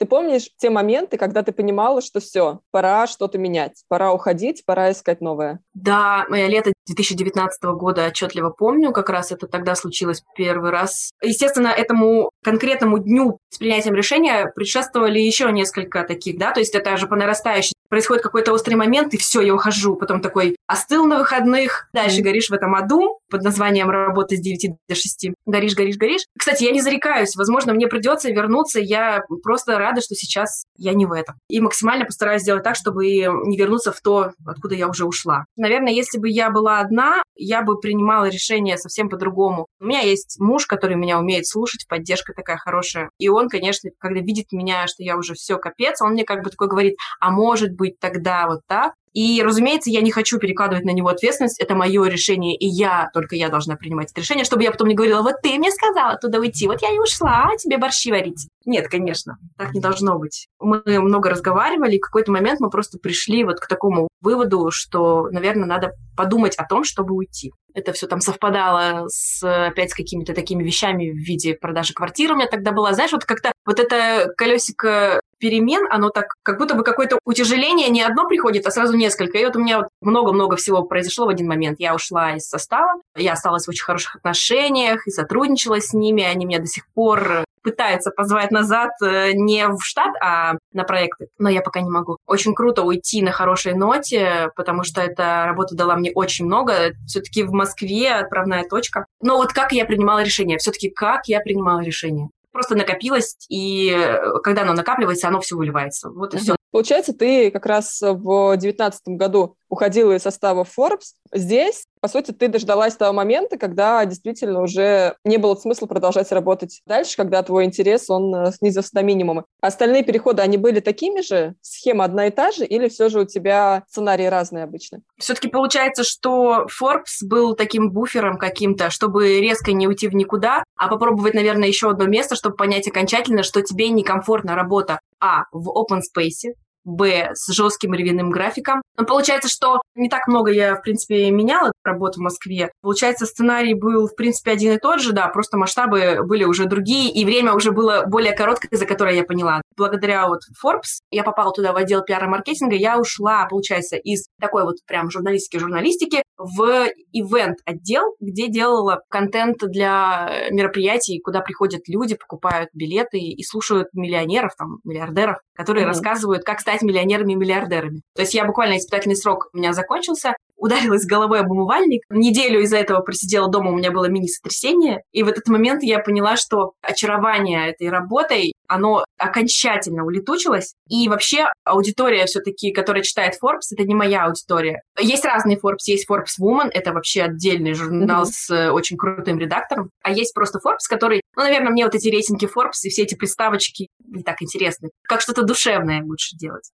Ты 0.00 0.06
помнишь 0.06 0.48
те 0.56 0.70
моменты, 0.70 1.18
когда 1.18 1.42
ты 1.42 1.52
понимала, 1.52 2.00
что 2.00 2.20
все, 2.20 2.60
пора 2.70 3.06
что-то 3.06 3.36
менять, 3.36 3.84
пора 3.86 4.14
уходить, 4.14 4.64
пора 4.64 4.92
искать 4.92 5.20
новое? 5.20 5.60
Да, 5.74 6.24
мое 6.30 6.46
лето 6.46 6.72
2019 6.86 7.62
года 7.74 8.06
отчетливо 8.06 8.48
помню, 8.48 8.92
как 8.92 9.10
раз 9.10 9.30
это 9.30 9.46
тогда 9.46 9.74
случилось 9.74 10.22
первый 10.34 10.70
раз. 10.70 11.10
Естественно, 11.22 11.68
этому 11.68 12.30
конкретному 12.42 12.98
дню 12.98 13.36
с 13.50 13.58
принятием 13.58 13.94
решения 13.94 14.50
предшествовали 14.54 15.18
еще 15.18 15.52
несколько 15.52 16.02
таких, 16.04 16.38
да, 16.38 16.52
то 16.52 16.60
есть 16.60 16.74
это 16.74 16.96
же 16.96 17.06
по 17.06 17.14
нарастающей 17.14 17.74
происходит 17.90 18.22
какой-то 18.22 18.52
острый 18.52 18.74
момент, 18.74 19.12
и 19.12 19.18
все, 19.18 19.42
я 19.42 19.54
ухожу. 19.54 19.96
Потом 19.96 20.22
такой 20.22 20.56
остыл 20.66 21.04
на 21.04 21.18
выходных, 21.18 21.88
дальше 21.92 22.22
горишь 22.22 22.48
в 22.48 22.52
этом 22.54 22.74
аду 22.74 23.18
под 23.28 23.42
названием 23.42 23.90
«Работа 23.90 24.36
с 24.36 24.40
9 24.40 24.76
до 24.88 24.94
6». 24.94 25.34
Горишь, 25.44 25.74
горишь, 25.74 25.96
горишь. 25.96 26.22
Кстати, 26.38 26.64
я 26.64 26.70
не 26.70 26.80
зарекаюсь. 26.80 27.36
Возможно, 27.36 27.74
мне 27.74 27.88
придется 27.88 28.30
вернуться. 28.30 28.80
Я 28.80 29.22
просто 29.42 29.78
рада, 29.78 30.00
что 30.00 30.14
сейчас 30.14 30.64
я 30.76 30.94
не 30.94 31.06
в 31.06 31.12
этом. 31.12 31.34
И 31.48 31.60
максимально 31.60 32.06
постараюсь 32.06 32.42
сделать 32.42 32.62
так, 32.62 32.76
чтобы 32.76 33.06
не 33.06 33.56
вернуться 33.56 33.92
в 33.92 34.00
то, 34.00 34.32
откуда 34.46 34.74
я 34.74 34.88
уже 34.88 35.04
ушла. 35.04 35.44
Наверное, 35.56 35.92
если 35.92 36.18
бы 36.18 36.28
я 36.28 36.50
была 36.50 36.80
одна, 36.80 37.22
я 37.36 37.62
бы 37.62 37.78
принимала 37.78 38.28
решение 38.28 38.78
совсем 38.78 39.08
по-другому. 39.08 39.66
У 39.80 39.84
меня 39.84 40.00
есть 40.00 40.36
муж, 40.38 40.66
который 40.66 40.96
меня 40.96 41.18
умеет 41.18 41.46
слушать, 41.46 41.86
поддержка 41.88 42.32
такая 42.32 42.56
хорошая. 42.56 43.10
И 43.18 43.28
он, 43.28 43.48
конечно, 43.48 43.90
когда 43.98 44.20
видит 44.20 44.52
меня, 44.52 44.86
что 44.86 45.02
я 45.02 45.16
уже 45.16 45.34
все 45.34 45.58
капец, 45.58 46.00
он 46.02 46.12
мне 46.12 46.24
как 46.24 46.42
бы 46.42 46.50
такой 46.50 46.68
говорит, 46.68 46.96
а 47.20 47.30
может 47.30 47.74
быть 47.80 47.98
тогда 47.98 48.46
вот 48.46 48.60
так. 48.66 48.92
И, 49.12 49.42
разумеется, 49.42 49.90
я 49.90 50.02
не 50.02 50.12
хочу 50.12 50.38
перекладывать 50.38 50.84
на 50.84 50.90
него 50.90 51.08
ответственность, 51.08 51.60
это 51.60 51.74
мое 51.74 52.06
решение, 52.06 52.54
и 52.54 52.66
я, 52.66 53.08
только 53.12 53.34
я 53.34 53.48
должна 53.48 53.74
принимать 53.74 54.12
это 54.12 54.20
решение, 54.20 54.44
чтобы 54.44 54.62
я 54.62 54.70
потом 54.70 54.86
не 54.86 54.94
говорила, 54.94 55.22
вот 55.22 55.36
ты 55.42 55.58
мне 55.58 55.72
сказала 55.72 56.16
туда 56.16 56.38
уйти, 56.38 56.68
вот 56.68 56.80
я 56.80 56.94
и 56.94 56.98
ушла, 56.98 57.48
а 57.52 57.56
тебе 57.56 57.76
борщи 57.76 58.12
варить. 58.12 58.46
Нет, 58.66 58.86
конечно, 58.86 59.38
так 59.56 59.72
не 59.72 59.80
должно 59.80 60.16
быть. 60.16 60.46
Мы 60.60 60.82
много 61.00 61.28
разговаривали, 61.28 61.96
и 61.96 61.98
в 61.98 62.02
какой-то 62.02 62.30
момент 62.30 62.60
мы 62.60 62.70
просто 62.70 62.98
пришли 62.98 63.42
вот 63.42 63.58
к 63.58 63.66
такому 63.66 64.08
выводу, 64.20 64.70
что, 64.70 65.28
наверное, 65.32 65.66
надо 65.66 65.92
подумать 66.16 66.54
о 66.56 66.64
том, 66.64 66.84
чтобы 66.84 67.14
уйти. 67.14 67.50
Это 67.74 67.92
все 67.92 68.06
там 68.06 68.20
совпадало 68.20 69.08
с, 69.08 69.42
опять 69.42 69.90
с 69.90 69.94
какими-то 69.94 70.34
такими 70.34 70.62
вещами 70.62 71.10
в 71.10 71.16
виде 71.16 71.54
продажи 71.54 71.94
квартиры 71.94 72.34
у 72.34 72.36
меня 72.36 72.48
тогда 72.48 72.72
была. 72.72 72.92
Знаешь, 72.92 73.12
вот 73.12 73.24
как-то 73.24 73.52
вот 73.64 73.80
это 73.80 74.32
колесико 74.36 75.20
перемен, 75.40 75.86
оно 75.90 76.10
так, 76.10 76.34
как 76.42 76.58
будто 76.58 76.74
бы 76.74 76.84
какое-то 76.84 77.18
утяжеление 77.24 77.88
не 77.88 78.02
одно 78.02 78.28
приходит, 78.28 78.66
а 78.66 78.70
сразу 78.70 78.96
несколько. 78.96 79.38
И 79.38 79.44
вот 79.44 79.56
у 79.56 79.60
меня 79.60 79.88
много-много 80.00 80.56
всего 80.56 80.82
произошло 80.84 81.26
в 81.26 81.30
один 81.30 81.48
момент. 81.48 81.80
Я 81.80 81.94
ушла 81.94 82.36
из 82.36 82.48
состава, 82.48 83.00
я 83.16 83.32
осталась 83.32 83.66
в 83.66 83.70
очень 83.70 83.84
хороших 83.84 84.16
отношениях 84.16 85.06
и 85.06 85.10
сотрудничала 85.10 85.80
с 85.80 85.92
ними. 85.92 86.22
Они 86.22 86.44
меня 86.44 86.60
до 86.60 86.66
сих 86.66 86.84
пор 86.94 87.44
пытаются 87.62 88.10
позвать 88.10 88.50
назад 88.50 88.90
э, 89.02 89.32
не 89.32 89.66
в 89.68 89.80
штат, 89.82 90.14
а 90.22 90.54
на 90.72 90.84
проекты. 90.84 91.28
Но 91.38 91.48
я 91.48 91.60
пока 91.60 91.80
не 91.80 91.90
могу. 91.90 92.18
Очень 92.26 92.54
круто 92.54 92.82
уйти 92.82 93.22
на 93.22 93.32
хорошей 93.32 93.74
ноте, 93.74 94.50
потому 94.56 94.84
что 94.84 95.00
эта 95.00 95.44
работа 95.46 95.74
дала 95.74 95.96
мне 95.96 96.10
очень 96.14 96.46
много. 96.46 96.92
Все-таки 97.06 97.42
в 97.42 97.52
Москве 97.52 98.12
отправная 98.12 98.64
точка. 98.68 99.06
Но 99.20 99.36
вот 99.36 99.52
как 99.52 99.72
я 99.72 99.84
принимала 99.84 100.22
решение? 100.22 100.58
Все-таки 100.58 100.90
как 100.90 101.26
я 101.26 101.40
принимала 101.40 101.80
решение? 101.80 102.28
Просто 102.52 102.74
накопилось, 102.74 103.36
и 103.48 103.90
э, 103.90 104.40
когда 104.42 104.62
оно 104.62 104.72
накапливается, 104.74 105.28
оно 105.28 105.40
все 105.40 105.56
выливается. 105.56 106.10
Вот 106.10 106.34
и 106.34 106.38
все. 106.38 106.56
Получается, 106.70 107.12
ты 107.12 107.50
как 107.50 107.66
раз 107.66 108.00
в 108.00 108.50
2019 108.56 109.02
году 109.08 109.56
уходила 109.68 110.12
из 110.12 110.22
состава 110.22 110.64
Forbes. 110.64 111.14
Здесь, 111.32 111.84
по 112.00 112.08
сути, 112.08 112.32
ты 112.32 112.48
дождалась 112.48 112.96
того 112.96 113.12
момента, 113.12 113.58
когда 113.58 114.04
действительно 114.04 114.62
уже 114.62 115.16
не 115.24 115.36
было 115.36 115.54
смысла 115.54 115.86
продолжать 115.86 116.32
работать 116.32 116.82
дальше, 116.86 117.16
когда 117.16 117.42
твой 117.42 117.64
интерес, 117.64 118.08
он 118.08 118.34
э, 118.34 118.52
снизился 118.52 118.90
до 118.92 119.02
минимума. 119.02 119.44
Остальные 119.60 120.04
переходы, 120.04 120.42
они 120.42 120.56
были 120.56 120.80
такими 120.80 121.20
же? 121.20 121.54
Схема 121.60 122.04
одна 122.04 122.26
и 122.26 122.30
та 122.30 122.52
же? 122.52 122.64
Или 122.64 122.88
все 122.88 123.08
же 123.08 123.20
у 123.20 123.24
тебя 123.24 123.84
сценарии 123.88 124.26
разные 124.26 124.64
обычно? 124.64 125.00
Все-таки 125.18 125.48
получается, 125.48 126.04
что 126.04 126.66
Forbes 126.80 127.26
был 127.26 127.54
таким 127.54 127.90
буфером 127.90 128.38
каким-то, 128.38 128.90
чтобы 128.90 129.40
резко 129.40 129.72
не 129.72 129.86
уйти 129.86 130.08
в 130.08 130.14
никуда, 130.14 130.64
а 130.76 130.88
попробовать, 130.88 131.34
наверное, 131.34 131.68
еще 131.68 131.90
одно 131.90 132.06
место, 132.06 132.34
чтобы 132.36 132.56
понять 132.56 132.88
окончательно, 132.88 133.42
что 133.42 133.62
тебе 133.62 133.90
некомфортна 133.90 134.54
работа 134.54 135.00
а. 135.20 135.44
в 135.52 135.68
open 135.68 136.00
space, 136.00 136.54
Б 136.84 137.30
с 137.34 137.52
жестким 137.52 137.94
ревиным 137.94 138.30
графиком. 138.30 138.82
Но 138.96 139.04
получается, 139.04 139.48
что 139.48 139.80
не 139.94 140.08
так 140.08 140.26
много 140.28 140.50
я, 140.50 140.76
в 140.76 140.82
принципе, 140.82 141.30
меняла 141.30 141.72
работу 141.84 142.20
в 142.20 142.22
Москве. 142.22 142.70
Получается, 142.82 143.26
сценарий 143.26 143.74
был, 143.74 144.06
в 144.06 144.14
принципе, 144.14 144.52
один 144.52 144.74
и 144.74 144.78
тот 144.78 145.00
же, 145.00 145.12
да, 145.12 145.28
просто 145.28 145.56
масштабы 145.56 146.20
были 146.24 146.44
уже 146.44 146.66
другие, 146.66 147.10
и 147.10 147.24
время 147.24 147.54
уже 147.54 147.72
было 147.72 148.04
более 148.06 148.32
короткое, 148.32 148.76
за 148.76 148.86
которое 148.86 149.14
я 149.14 149.24
поняла. 149.24 149.60
Благодаря 149.76 150.26
вот 150.28 150.40
Forbes 150.62 151.00
я 151.10 151.24
попала 151.24 151.52
туда 151.52 151.72
в 151.72 151.76
отдел 151.76 152.02
пиара 152.02 152.28
маркетинга, 152.28 152.76
я 152.76 152.98
ушла, 152.98 153.46
получается, 153.46 153.96
из 153.96 154.28
такой 154.40 154.64
вот 154.64 154.76
прям 154.86 155.10
журналистики-журналистики 155.10 156.22
в 156.38 156.88
ивент-отдел, 157.12 158.14
где 158.20 158.48
делала 158.48 159.02
контент 159.08 159.58
для 159.60 160.48
мероприятий, 160.50 161.20
куда 161.20 161.40
приходят 161.40 161.82
люди, 161.88 162.14
покупают 162.16 162.70
билеты 162.72 163.18
и 163.18 163.42
слушают 163.44 163.88
миллионеров, 163.92 164.54
там, 164.56 164.78
миллиардеров, 164.84 165.38
которые 165.54 165.84
mm-hmm. 165.84 165.88
рассказывают, 165.88 166.44
как 166.44 166.60
стать 166.60 166.69
миллионерами 166.82 167.32
и 167.32 167.36
миллиардерами. 167.36 168.02
То 168.14 168.22
есть 168.22 168.34
я 168.34 168.44
буквально 168.44 168.78
испытательный 168.78 169.16
срок 169.16 169.48
у 169.52 169.56
меня 169.58 169.72
закончился, 169.72 170.34
ударилась 170.60 171.06
головой 171.06 171.40
об 171.40 171.50
умывальник. 171.50 172.02
Неделю 172.10 172.60
из-за 172.60 172.76
этого 172.76 173.00
просидела 173.00 173.50
дома, 173.50 173.70
у 173.70 173.76
меня 173.76 173.90
было 173.90 174.06
мини-сотрясение. 174.06 175.02
И 175.10 175.22
в 175.22 175.28
этот 175.28 175.48
момент 175.48 175.82
я 175.82 175.98
поняла, 175.98 176.36
что 176.36 176.74
очарование 176.82 177.70
этой 177.70 177.88
работой, 177.88 178.52
оно 178.68 179.04
окончательно 179.18 180.04
улетучилось. 180.04 180.74
И 180.88 181.08
вообще 181.08 181.46
аудитория 181.64 182.26
все-таки, 182.26 182.72
которая 182.72 183.02
читает 183.02 183.34
Forbes, 183.42 183.72
это 183.72 183.84
не 183.84 183.94
моя 183.94 184.26
аудитория. 184.26 184.82
Есть 184.98 185.24
разные 185.24 185.56
Forbes. 185.56 185.86
Есть 185.86 186.08
Forbes 186.08 186.38
Woman, 186.40 186.68
это 186.72 186.92
вообще 186.92 187.22
отдельный 187.22 187.72
журнал 187.74 188.24
mm-hmm. 188.24 188.30
с 188.30 188.50
э, 188.50 188.70
очень 188.70 188.96
крутым 188.96 189.38
редактором. 189.38 189.90
А 190.02 190.12
есть 190.12 190.34
просто 190.34 190.58
Forbes, 190.58 190.86
который, 190.88 191.22
ну, 191.36 191.42
наверное, 191.42 191.70
мне 191.70 191.84
вот 191.84 191.94
эти 191.94 192.08
рейтинги 192.08 192.46
Forbes 192.46 192.84
и 192.84 192.90
все 192.90 193.02
эти 193.02 193.14
приставочки 193.14 193.88
не 194.06 194.22
так 194.22 194.42
интересны. 194.42 194.90
Как 195.08 195.22
что-то 195.22 195.42
душевное 195.42 196.02
лучше 196.02 196.36
делать. 196.36 196.70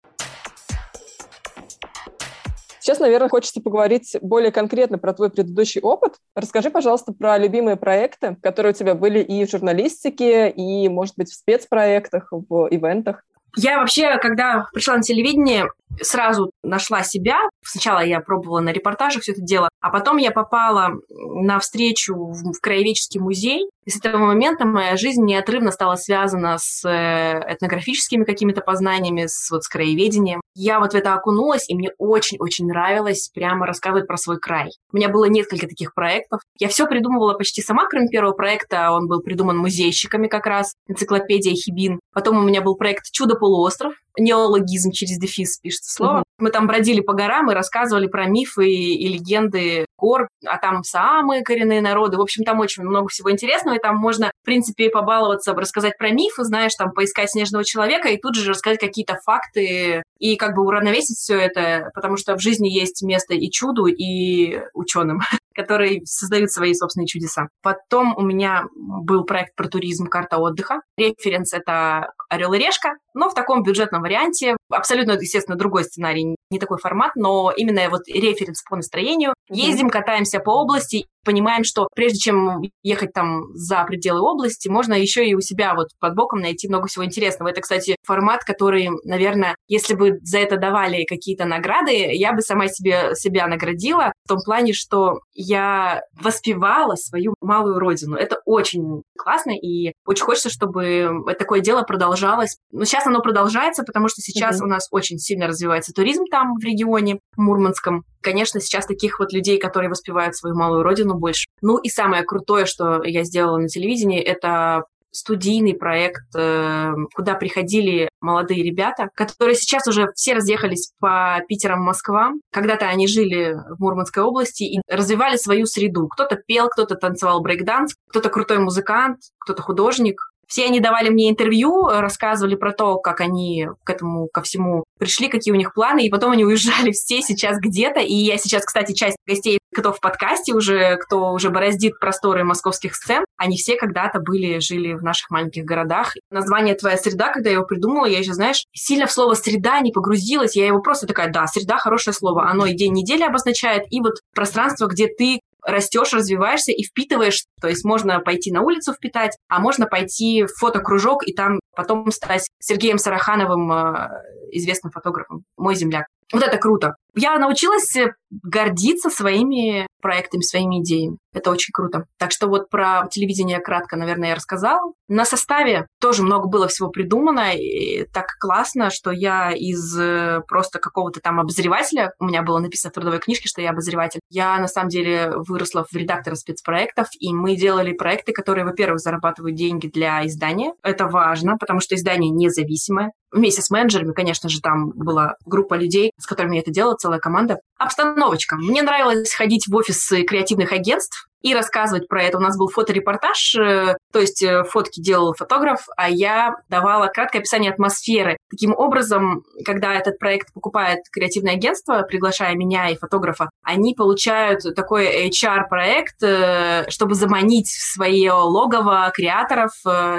Сейчас, 2.82 3.00
наверное, 3.00 3.30
хочется 3.30 3.62
поговорить 3.62 4.18
более 4.24 4.52
конкретно 4.52 4.98
про 4.98 5.14
твой 5.14 5.30
предыдущий 5.30 5.80
опыт. 5.82 6.16
Расскажи, 6.34 6.72
пожалуйста, 6.72 7.14
про 7.14 7.38
любимые 7.38 7.78
проекты, 7.78 8.38
которые 8.42 8.74
у 8.74 8.76
тебя 8.76 8.96
были 8.96 9.20
и 9.20 9.46
в 9.46 9.52
журналистике, 9.52 10.50
и, 10.50 10.90
может 10.90 11.14
быть, 11.16 11.30
в 11.30 11.36
спецпроектах, 11.36 12.30
в 12.32 12.68
ивентах. 12.72 13.24
Я 13.56 13.80
вообще, 13.80 14.18
когда 14.18 14.66
пришла 14.74 14.96
на 14.96 15.04
телевидение, 15.04 15.68
сразу 16.02 16.52
нашла 16.64 17.04
себя. 17.04 17.38
Сначала 17.64 18.00
я 18.00 18.20
пробовала 18.20 18.60
на 18.60 18.72
репортажах 18.72 19.24
все 19.24 19.34
это 19.34 19.42
дело, 19.42 19.70
а 19.82 19.90
потом 19.90 20.18
я 20.18 20.32
попала 20.32 20.92
на 21.10 21.60
встречу 21.60 22.16
в 22.16 22.60
Краеведческий 22.62 23.20
музей. 23.20 23.70
И 23.84 23.90
с 23.90 23.98
этого 23.98 24.26
момента 24.26 24.66
моя 24.66 24.96
жизнь 24.96 25.24
неотрывно 25.24 25.72
стала 25.72 25.96
связана 25.96 26.58
с 26.60 26.88
э, 26.88 27.40
этнографическими 27.52 28.26
какими-то 28.26 28.62
познаниями, 28.62 29.26
с, 29.26 29.50
вот, 29.50 29.64
с 29.64 29.68
краеведением. 29.68 30.42
Я 30.54 30.80
вот 30.80 30.92
в 30.92 30.96
это 30.96 31.16
окунулась, 31.16 31.68
и 31.68 31.74
мне 31.74 31.90
очень-очень 31.98 32.68
нравилось 32.68 33.32
прямо 33.34 33.66
рассказывать 33.66 34.08
про 34.08 34.18
свой 34.18 34.38
край. 34.38 34.70
У 34.94 34.98
меня 34.98 35.10
было 35.10 35.26
несколько 35.26 35.68
таких 35.68 35.96
проектов. 35.96 36.42
Я 36.60 36.68
все 36.68 36.86
придумывала 36.86 37.34
почти 37.34 37.64
сама, 37.64 37.88
кроме 37.88 38.08
первого 38.10 38.34
проекта. 38.34 38.92
Он 38.92 39.08
был 39.08 39.22
придуман 39.22 39.58
музейщиками 39.58 40.28
как 40.28 40.46
раз, 40.46 40.76
энциклопедия 40.88 41.54
Хибин. 41.54 42.00
Потом 42.14 42.38
у 42.38 42.42
меня 42.42 42.62
был 42.62 42.76
проект 42.76 43.12
«Чудо-полуостров», 43.12 43.94
неологизм 44.18 44.92
через 44.92 45.18
дефис 45.18 45.58
пишется 45.60 45.94
слово. 45.94 46.20
Mm-hmm. 46.20 46.24
Мы 46.40 46.50
там 46.50 46.68
бродили 46.68 47.02
по 47.02 47.14
горам 47.14 47.52
и 47.52 47.54
рассказывали 47.54 48.08
про 48.08 48.26
мифы 48.26 48.68
и 48.68 49.08
легенды 49.08 49.86
гор, 49.98 50.28
а 50.46 50.58
там 50.58 50.84
самые 50.84 51.44
коренные 51.44 51.82
народы. 51.82 52.18
В 52.18 52.22
общем, 52.22 52.44
там 52.44 52.60
очень 52.60 52.84
много 52.84 53.08
всего 53.10 53.32
интересного, 53.32 53.76
и 53.76 53.80
там 53.80 53.96
можно, 53.98 54.32
в 54.42 54.46
принципе, 54.46 54.90
побаловаться, 54.90 55.54
рассказать 55.54 55.98
про 55.98 56.10
мифы, 56.10 56.44
знаешь, 56.44 56.74
там 56.76 56.92
поискать 56.92 57.32
снежного 57.32 57.64
человека 57.64 58.10
и 58.10 58.20
тут 58.20 58.36
же 58.36 58.50
рассказать 58.50 58.80
какие-то 58.80 59.18
факты 59.24 60.04
и 60.18 60.36
как 60.36 60.56
бы 60.56 60.64
уравновесить 60.66 61.18
все 61.18 61.38
это, 61.38 61.92
потому 61.94 62.18
что 62.18 62.36
в 62.36 62.42
жизни 62.42 62.68
есть 62.70 63.04
место 63.04 63.34
и 63.34 63.50
чуду, 63.52 63.86
и 63.86 64.60
ученым. 64.74 65.20
Которые 65.54 66.02
создают 66.06 66.52
свои 66.52 66.74
собственные 66.74 67.08
чудеса. 67.08 67.48
Потом 67.62 68.16
у 68.18 68.22
меня 68.22 68.66
был 68.74 69.24
проект 69.24 69.56
про 69.56 69.68
туризм 69.68 70.08
«Карта 70.08 70.38
отдыха». 70.38 70.82
Референс— 70.98 71.54
это 71.54 72.12
«Орел 72.30 72.54
и 72.54 72.60
решка», 72.60 72.96
но 73.14 73.30
в 73.30 73.34
таком 73.34 73.64
бюджетном 73.64 74.02
варианте. 74.02 74.56
Абсолютно, 74.70 75.14
естественно, 75.14 75.58
другой 75.58 75.84
сценарий, 75.84 76.36
не 76.50 76.60
такой 76.60 76.78
формат, 76.78 77.12
но 77.16 77.52
именно 77.56 77.90
вот 77.90 78.08
референс 78.08 78.64
по 78.70 78.76
настроению. 78.76 79.34
Ездим, 79.50 79.90
катаемся 79.90 80.40
по 80.40 80.62
области, 80.62 81.06
понимаем, 81.24 81.64
что 81.64 81.88
прежде 81.96 82.20
чем 82.20 82.62
ехать 82.84 83.14
там 83.14 83.54
за 83.54 83.84
пределы 83.84 84.22
области, 84.22 84.68
можно 84.70 84.94
еще 84.94 85.28
и 85.28 85.36
у 85.36 85.42
себя 85.42 85.76
вот 85.76 85.90
под 86.00 86.16
боком 86.16 86.40
найти 86.40 86.68
много 86.68 86.88
всего 86.88 87.06
интересного. 87.06 87.50
Это, 87.50 87.62
кстати, 87.62 87.96
формат, 88.06 88.44
который, 88.44 88.90
наверное, 89.04 89.56
если 89.68 89.96
бы 89.96 90.20
за 90.24 90.40
это 90.40 90.58
давали 90.58 91.06
какие-то 91.06 91.46
награды, 91.46 91.92
я 91.92 92.34
бы 92.34 92.42
сама 92.42 92.68
себе, 92.68 93.16
себя 93.16 93.48
наградила 93.48 94.14
в 94.26 94.30
том 94.30 94.40
плане, 94.44 94.74
что 94.74 95.20
я 95.34 96.02
воспевала 96.20 96.96
свою 96.96 97.36
малую 97.42 97.80
родину. 97.80 98.16
Это 98.16 98.38
очень 98.46 99.04
классно, 99.18 99.52
и 99.52 99.94
очень 100.06 100.24
хочется, 100.24 100.50
чтобы 100.50 101.12
такое 101.38 101.62
дело 101.62 101.84
продолжалось. 101.84 102.58
Но 102.72 102.86
сейчас 102.86 103.08
оно 103.08 103.22
продолжается, 103.22 103.84
потому 103.84 104.08
что 104.08 104.22
сейчас 104.22 104.60
mm-hmm. 104.60 104.66
у 104.66 104.68
нас 104.68 104.88
очень 104.92 105.18
сильно 105.18 105.48
развивается 105.48 105.94
туризм 105.94 106.24
там 106.30 106.56
в 106.56 106.64
регионе 106.64 107.20
Мурманском. 107.38 108.04
Конечно, 108.22 108.60
сейчас 108.60 108.86
таких 108.86 109.20
вот 109.20 109.34
людей, 109.34 109.60
которые 109.60 109.90
воспевают 109.90 110.36
свою 110.36 110.56
малую 110.56 110.84
родину, 110.84 111.16
больше. 111.16 111.48
Ну 111.62 111.78
и 111.78 111.90
самое 111.90 112.24
крутое, 112.24 112.66
что 112.66 113.04
я 113.04 113.24
сделала 113.24 113.58
на 113.58 113.68
телевидении, 113.68 114.22
это 114.22 114.84
студийный 115.12 115.74
проект, 115.74 116.24
э, 116.36 116.94
куда 117.14 117.36
приходили 117.36 118.10
молодые 118.22 118.64
ребята, 118.64 119.10
которые 119.14 119.56
сейчас 119.56 119.88
уже 119.88 120.08
все 120.16 120.34
разъехались 120.34 120.94
по 121.00 121.42
Питерам, 121.48 121.82
Москвам. 121.82 122.40
Когда-то 122.52 122.88
они 122.88 123.08
жили 123.08 123.58
в 123.78 123.80
Мурманской 123.80 124.24
области 124.24 124.64
и 124.64 124.82
развивали 124.88 125.36
свою 125.36 125.66
среду. 125.66 126.08
Кто-то 126.08 126.38
пел, 126.38 126.70
кто-то 126.70 126.96
танцевал 126.96 127.42
брейкданс, 127.42 127.94
кто-то 128.10 128.30
крутой 128.30 128.60
музыкант, 128.60 129.18
кто-то 129.40 129.62
художник. 129.62 130.22
Все 130.52 130.66
они 130.66 130.82
давали 130.82 131.08
мне 131.08 131.30
интервью, 131.30 131.88
рассказывали 131.88 132.56
про 132.56 132.74
то, 132.74 132.98
как 132.98 133.22
они 133.22 133.68
к 133.86 133.90
этому, 133.90 134.28
ко 134.28 134.42
всему 134.42 134.84
пришли, 135.00 135.30
какие 135.30 135.54
у 135.54 135.58
них 135.58 135.74
планы, 135.74 136.06
и 136.06 136.10
потом 136.10 136.34
они 136.34 136.44
уезжали 136.44 136.92
все 136.92 137.22
сейчас 137.22 137.58
где-то. 137.58 138.02
И 138.02 138.14
я 138.14 138.38
сейчас, 138.38 138.66
кстати, 138.66 138.92
часть 138.92 139.16
гостей, 139.26 139.60
кто 139.74 139.94
в 139.94 140.02
подкасте 140.02 140.54
уже, 140.54 140.98
кто 140.98 141.32
уже 141.32 141.52
бороздит 141.52 141.98
просторы 142.02 142.44
московских 142.44 142.96
сцен, 142.96 143.24
они 143.38 143.56
все 143.56 143.78
когда-то 143.78 144.20
были, 144.20 144.60
жили 144.60 144.92
в 144.92 145.02
наших 145.02 145.30
маленьких 145.30 145.64
городах. 145.64 146.16
Название 146.30 146.76
«Твоя 146.76 146.98
среда», 146.98 147.32
когда 147.32 147.50
я 147.50 147.56
его 147.56 147.66
придумала, 147.66 148.06
я 148.06 148.20
еще, 148.20 148.34
знаешь, 148.34 148.66
сильно 148.74 149.08
в 149.08 149.12
слово 149.14 149.36
«среда» 149.36 149.80
не 149.80 149.94
погрузилась, 149.94 150.58
я 150.58 150.68
его 150.68 150.82
просто 150.82 151.08
такая, 151.08 151.32
да, 151.32 151.48
среда— 151.48 151.78
хорошее 151.80 152.14
слово, 152.14 152.50
оно 152.50 152.66
и 152.66 152.76
день 152.76 152.92
недели 152.92 153.24
обозначает, 153.24 153.84
и 153.90 154.02
вот 154.02 154.16
пространство, 154.36 154.88
где 154.88 155.08
ты 155.08 155.40
растешь, 155.66 156.14
развиваешься 156.14 156.72
и 156.72 156.84
впитываешь. 156.84 157.46
То 157.62 157.68
есть 157.68 157.84
можно 157.86 158.20
пойти 158.20 158.52
на 158.52 158.62
улицу 158.62 158.94
впитать, 158.94 159.38
а 159.48 159.60
можно 159.60 159.86
пойти 159.86 160.44
в 160.44 160.60
фотокружок 160.60 161.28
и 161.28 161.34
там 161.34 161.60
потом 161.76 162.12
стать 162.12 162.48
Сергеем 162.60 162.98
Сарахановым, 162.98 163.72
э, 163.72 164.10
известным 164.52 164.92
фотографом, 164.92 165.44
мой 165.58 165.76
земляк. 165.76 166.08
Вот 166.32 166.44
это 166.44 166.58
круто. 166.58 166.96
Я 167.16 167.38
научилась 167.40 167.94
гордиться 168.30 169.10
своими 169.10 169.86
проектами, 170.02 170.42
своими 170.42 170.82
идеями. 170.82 171.18
Это 171.34 171.52
очень 171.52 171.72
круто. 171.74 172.06
Так 172.18 172.32
что 172.32 172.48
вот 172.48 172.70
про 172.70 173.08
телевидение 173.10 173.60
кратко, 173.60 173.98
наверное, 173.98 174.30
я 174.30 174.36
рассказала. 174.36 174.94
На 175.08 175.26
составе 175.26 175.88
тоже 176.00 176.24
много 176.24 176.48
было 176.48 176.68
всего 176.68 176.90
придумано. 176.90 177.54
И 177.56 178.06
так 178.14 178.28
классно, 178.40 178.90
что 178.90 179.12
я 179.12 179.52
из 179.52 179.98
э, 180.00 180.42
просто 180.48 180.80
какого-то 180.80 181.20
там 181.20 181.40
обозревателя, 181.40 182.14
у 182.20 182.26
меня 182.26 182.42
было 182.42 182.60
написано 182.60 182.92
в 182.92 182.94
трудовой 182.94 183.20
книжке, 183.20 183.48
что 183.48 183.62
я 183.62 183.72
обозреватель, 183.72 184.22
я 184.30 184.58
на 184.58 184.68
самом 184.68 184.90
деле 184.90 185.34
выросла 185.36 185.86
в 185.90 185.96
редактора 185.96 186.36
спецпроектов, 186.36 187.08
и 187.20 187.34
мы 187.34 187.56
делали 187.56 187.94
проекты, 187.94 188.32
которые, 188.32 188.66
во-первых, 188.66 189.00
зарабатывают 189.00 189.56
деньги 189.56 189.88
для 189.88 190.26
издания. 190.26 190.74
Это 190.84 191.08
важно, 191.08 191.58
потому 191.58 191.82
что 191.82 191.96
издание 191.96 192.32
независимое. 192.32 193.12
Вместе 193.32 193.62
с 193.62 193.70
менеджерами, 193.70 194.12
конечно 194.12 194.50
же, 194.50 194.60
там 194.60 194.90
была 194.90 195.36
группа 195.46 195.76
людей, 195.76 196.12
с 196.22 196.28
которыми 196.28 196.56
я 196.56 196.62
это 196.62 196.72
делала, 196.72 196.96
целая 196.96 197.20
команда. 197.20 197.58
Обстановочка. 197.78 198.56
Мне 198.56 198.82
нравилось 198.82 199.34
ходить 199.34 199.68
в 199.68 199.76
офисы 199.76 200.24
креативных 200.24 200.72
агентств, 200.72 201.28
и 201.42 201.54
рассказывать 201.54 202.08
про 202.08 202.24
это. 202.24 202.38
У 202.38 202.42
нас 202.42 202.58
был 202.58 202.68
фоторепортаж, 202.68 203.56
э, 203.56 203.96
то 204.12 204.20
есть 204.20 204.44
э, 204.44 204.64
фотки 204.64 205.02
делал 205.02 205.34
фотограф, 205.34 205.88
а 205.98 206.10
я 206.10 206.56
давала 206.70 207.08
краткое 207.08 207.40
описание 207.40 207.72
атмосферы. 207.72 208.38
Таким 208.50 208.74
образом, 208.76 209.44
когда 209.66 209.94
этот 209.96 210.20
проект 210.20 210.54
покупает 210.54 211.00
креативное 211.12 211.54
агентство, 211.54 212.04
приглашая 212.04 212.56
меня 212.56 212.90
и 212.90 212.98
фотографа, 212.98 213.50
они 213.64 213.96
получают 213.96 214.62
такой 214.76 215.30
HR-проект, 215.30 216.22
э, 216.24 216.90
чтобы 216.90 217.16
заманить 217.16 217.68
в 217.68 217.94
свое 217.94 218.34
логово 218.34 219.12
креаторов 219.14 219.72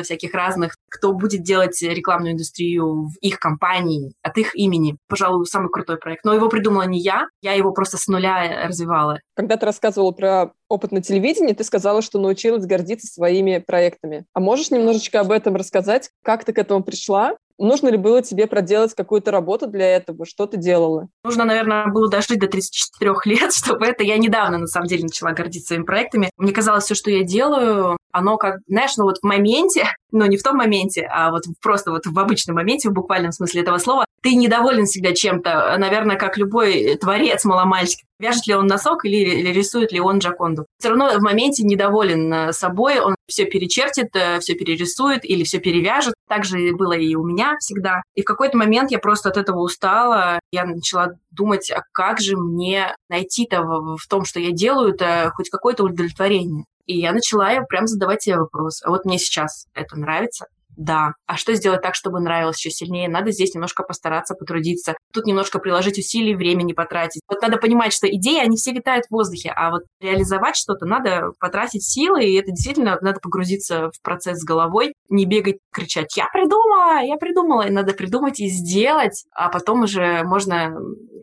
всяких 0.03 0.35
разных, 0.35 0.75
кто 0.91 1.13
будет 1.13 1.43
делать 1.43 1.81
рекламную 1.83 2.33
индустрию 2.33 3.07
в 3.07 3.17
их 3.21 3.39
компании 3.39 4.15
от 4.23 4.39
их 4.39 4.55
имени. 4.55 4.97
Пожалуй, 5.09 5.47
самый 5.47 5.71
крутой 5.71 5.97
проект. 5.97 6.25
Но 6.25 6.35
его 6.35 6.49
придумала 6.49 6.83
не 6.83 7.01
я, 7.01 7.27
я 7.41 7.53
его 7.53 7.73
просто 7.73 7.97
с 7.97 8.07
нуля 8.09 8.67
развивала. 8.67 9.21
Когда 9.35 9.57
ты 9.57 9.67
рассказывала 9.67 10.13
про 10.13 10.53
опыт 10.73 10.91
на 10.91 11.03
телевидении, 11.03 11.53
ты 11.53 11.65
сказала, 11.65 12.01
что 12.01 12.19
научилась 12.19 12.65
гордиться 12.65 13.07
своими 13.07 13.59
проектами. 13.59 14.25
А 14.33 14.41
можешь 14.41 14.71
немножечко 14.71 15.21
об 15.21 15.31
этом 15.31 15.55
рассказать? 15.55 16.11
Как 16.23 16.45
ты 16.45 16.53
к 16.53 16.59
этому 16.59 16.83
пришла? 16.83 17.37
Нужно 17.59 17.89
ли 17.89 17.97
было 17.97 18.23
тебе 18.23 18.47
проделать 18.47 18.95
какую-то 18.95 19.31
работу 19.31 19.67
для 19.67 19.97
этого? 19.97 20.27
Что 20.27 20.47
ты 20.47 20.57
делала? 20.57 21.09
Нужно, 21.25 21.45
наверное, 21.45 21.87
было 21.87 22.09
дожить 22.09 22.39
до 22.39 22.49
34 22.49 23.15
лет, 23.25 23.53
чтобы 23.53 23.87
это... 23.87 24.05
Я 24.05 24.19
недавно, 24.19 24.59
на 24.59 24.67
самом 24.67 24.87
деле, 24.87 25.05
начала 25.05 25.33
гордиться 25.33 25.69
своими 25.69 25.85
проектами. 25.85 26.31
Мне 26.37 26.53
казалось, 26.53 26.85
все, 26.85 26.95
что 26.95 27.11
я 27.11 27.25
делаю, 27.25 27.97
оно 28.13 28.37
как, 28.37 28.61
знаешь, 28.69 28.97
ну 28.97 29.05
вот 29.05 29.19
в 29.19 29.25
моменте, 29.25 29.87
но 30.13 30.27
не 30.27 30.37
в 30.37 30.43
том 30.43 30.57
моменте, 30.57 31.09
а 31.11 31.31
вот 31.31 31.43
просто 31.61 31.91
вот 31.91 32.07
в 32.07 32.19
обычном 32.19 32.57
моменте, 32.57 32.91
в 32.91 32.93
буквальном 32.93 33.33
смысле 33.33 33.63
этого 33.63 33.79
слова, 33.79 34.05
ты 34.23 34.35
недоволен 34.35 34.85
всегда 34.85 35.13
чем-то, 35.13 35.77
наверное, 35.79 36.17
как 36.17 36.37
любой 36.37 36.97
творец 36.97 37.45
маломальчик. 37.45 38.01
Вяжет 38.21 38.47
ли 38.47 38.55
он 38.55 38.67
носок 38.67 39.05
или, 39.05 39.17
или 39.17 39.53
рисует 39.53 39.91
ли 39.91 39.99
он 39.99 40.19
Джаконду. 40.19 40.67
Все 40.83 40.89
равно 40.89 41.17
в 41.17 41.23
моменте 41.23 41.63
недоволен 41.63 42.35
э, 42.35 42.53
собой, 42.53 42.99
он 42.99 43.15
все 43.29 43.45
перечертит, 43.45 44.17
э, 44.17 44.41
все 44.41 44.55
перерисует 44.55 45.25
или 45.25 45.45
все 45.45 45.61
перевяжет. 45.61 46.15
Так 46.29 46.45
же 46.45 46.59
было 46.73 46.95
и 46.95 47.15
у 47.15 47.25
меня 47.25 47.55
всегда. 47.61 48.03
И 48.17 48.23
в 48.23 48.25
какой-то 48.25 48.59
момент 48.59 48.91
я 48.91 48.99
просто 48.99 49.29
от 49.29 49.37
этого 49.37 49.61
устала. 49.61 50.41
Я 50.51 50.65
начала 50.65 51.13
думать, 51.31 51.71
а 51.71 51.83
как 51.93 52.19
же 52.19 52.37
мне 52.37 52.97
найти-то 53.09 53.63
в, 53.63 54.09
том, 54.09 54.25
что 54.25 54.41
я 54.41 54.51
делаю-то, 54.51 55.31
хоть 55.37 55.51
какое-то 55.51 55.85
удовлетворение. 55.85 56.65
И 56.87 56.99
я 56.99 57.13
начала 57.13 57.53
прям 57.69 57.87
задавать 57.87 58.25
себе 58.25 58.39
вопрос, 58.39 58.83
а 58.83 58.91
вот 58.91 59.05
мне 59.05 59.21
сейчас 59.21 59.67
это 59.75 59.97
нравится? 59.97 60.47
Да. 60.77 61.13
А 61.27 61.37
что 61.37 61.55
сделать 61.55 61.83
так, 61.83 61.95
чтобы 61.95 62.21
нравилось 62.21 62.59
еще 62.59 62.71
сильнее? 62.71 63.09
Надо 63.09 63.31
здесь 63.31 63.55
немножко 63.55 63.83
постараться, 63.83 64.35
потрудиться. 64.35 64.95
Тут 65.13 65.27
немножко 65.27 65.59
приложить 65.59 65.99
усилий, 65.99 66.35
времени 66.35 66.73
потратить. 66.73 67.23
Вот 67.29 67.43
надо 67.43 67.59
понимать, 67.59 67.93
что 67.93 68.09
идеи, 68.09 68.41
они 68.41 68.57
все 68.57 68.73
витают 68.73 69.07
в 69.07 69.11
воздухе, 69.11 69.53
а 69.55 69.71
вот 69.71 69.83
реализовать 70.01 70.57
что-то 70.57 70.87
надо 70.87 71.33
потратить 71.39 71.85
силы, 71.85 72.25
и 72.25 72.35
это 72.35 72.51
действительно 72.53 72.99
надо 73.01 73.21
погрузиться 73.21 73.91
в 73.91 74.03
процесс 74.03 74.39
с 74.39 74.45
головой, 74.45 74.95
не 75.09 75.27
бегать, 75.27 75.59
кричать 75.73 76.17
«я 76.17 76.27
придумала, 76.33 77.03
я 77.03 77.17
придумала». 77.17 77.67
И 77.67 77.71
надо 77.71 77.93
придумать 77.93 78.41
и 78.41 78.49
сделать, 78.49 79.25
а 79.33 79.49
потом 79.49 79.83
уже 79.83 80.23
можно 80.25 80.75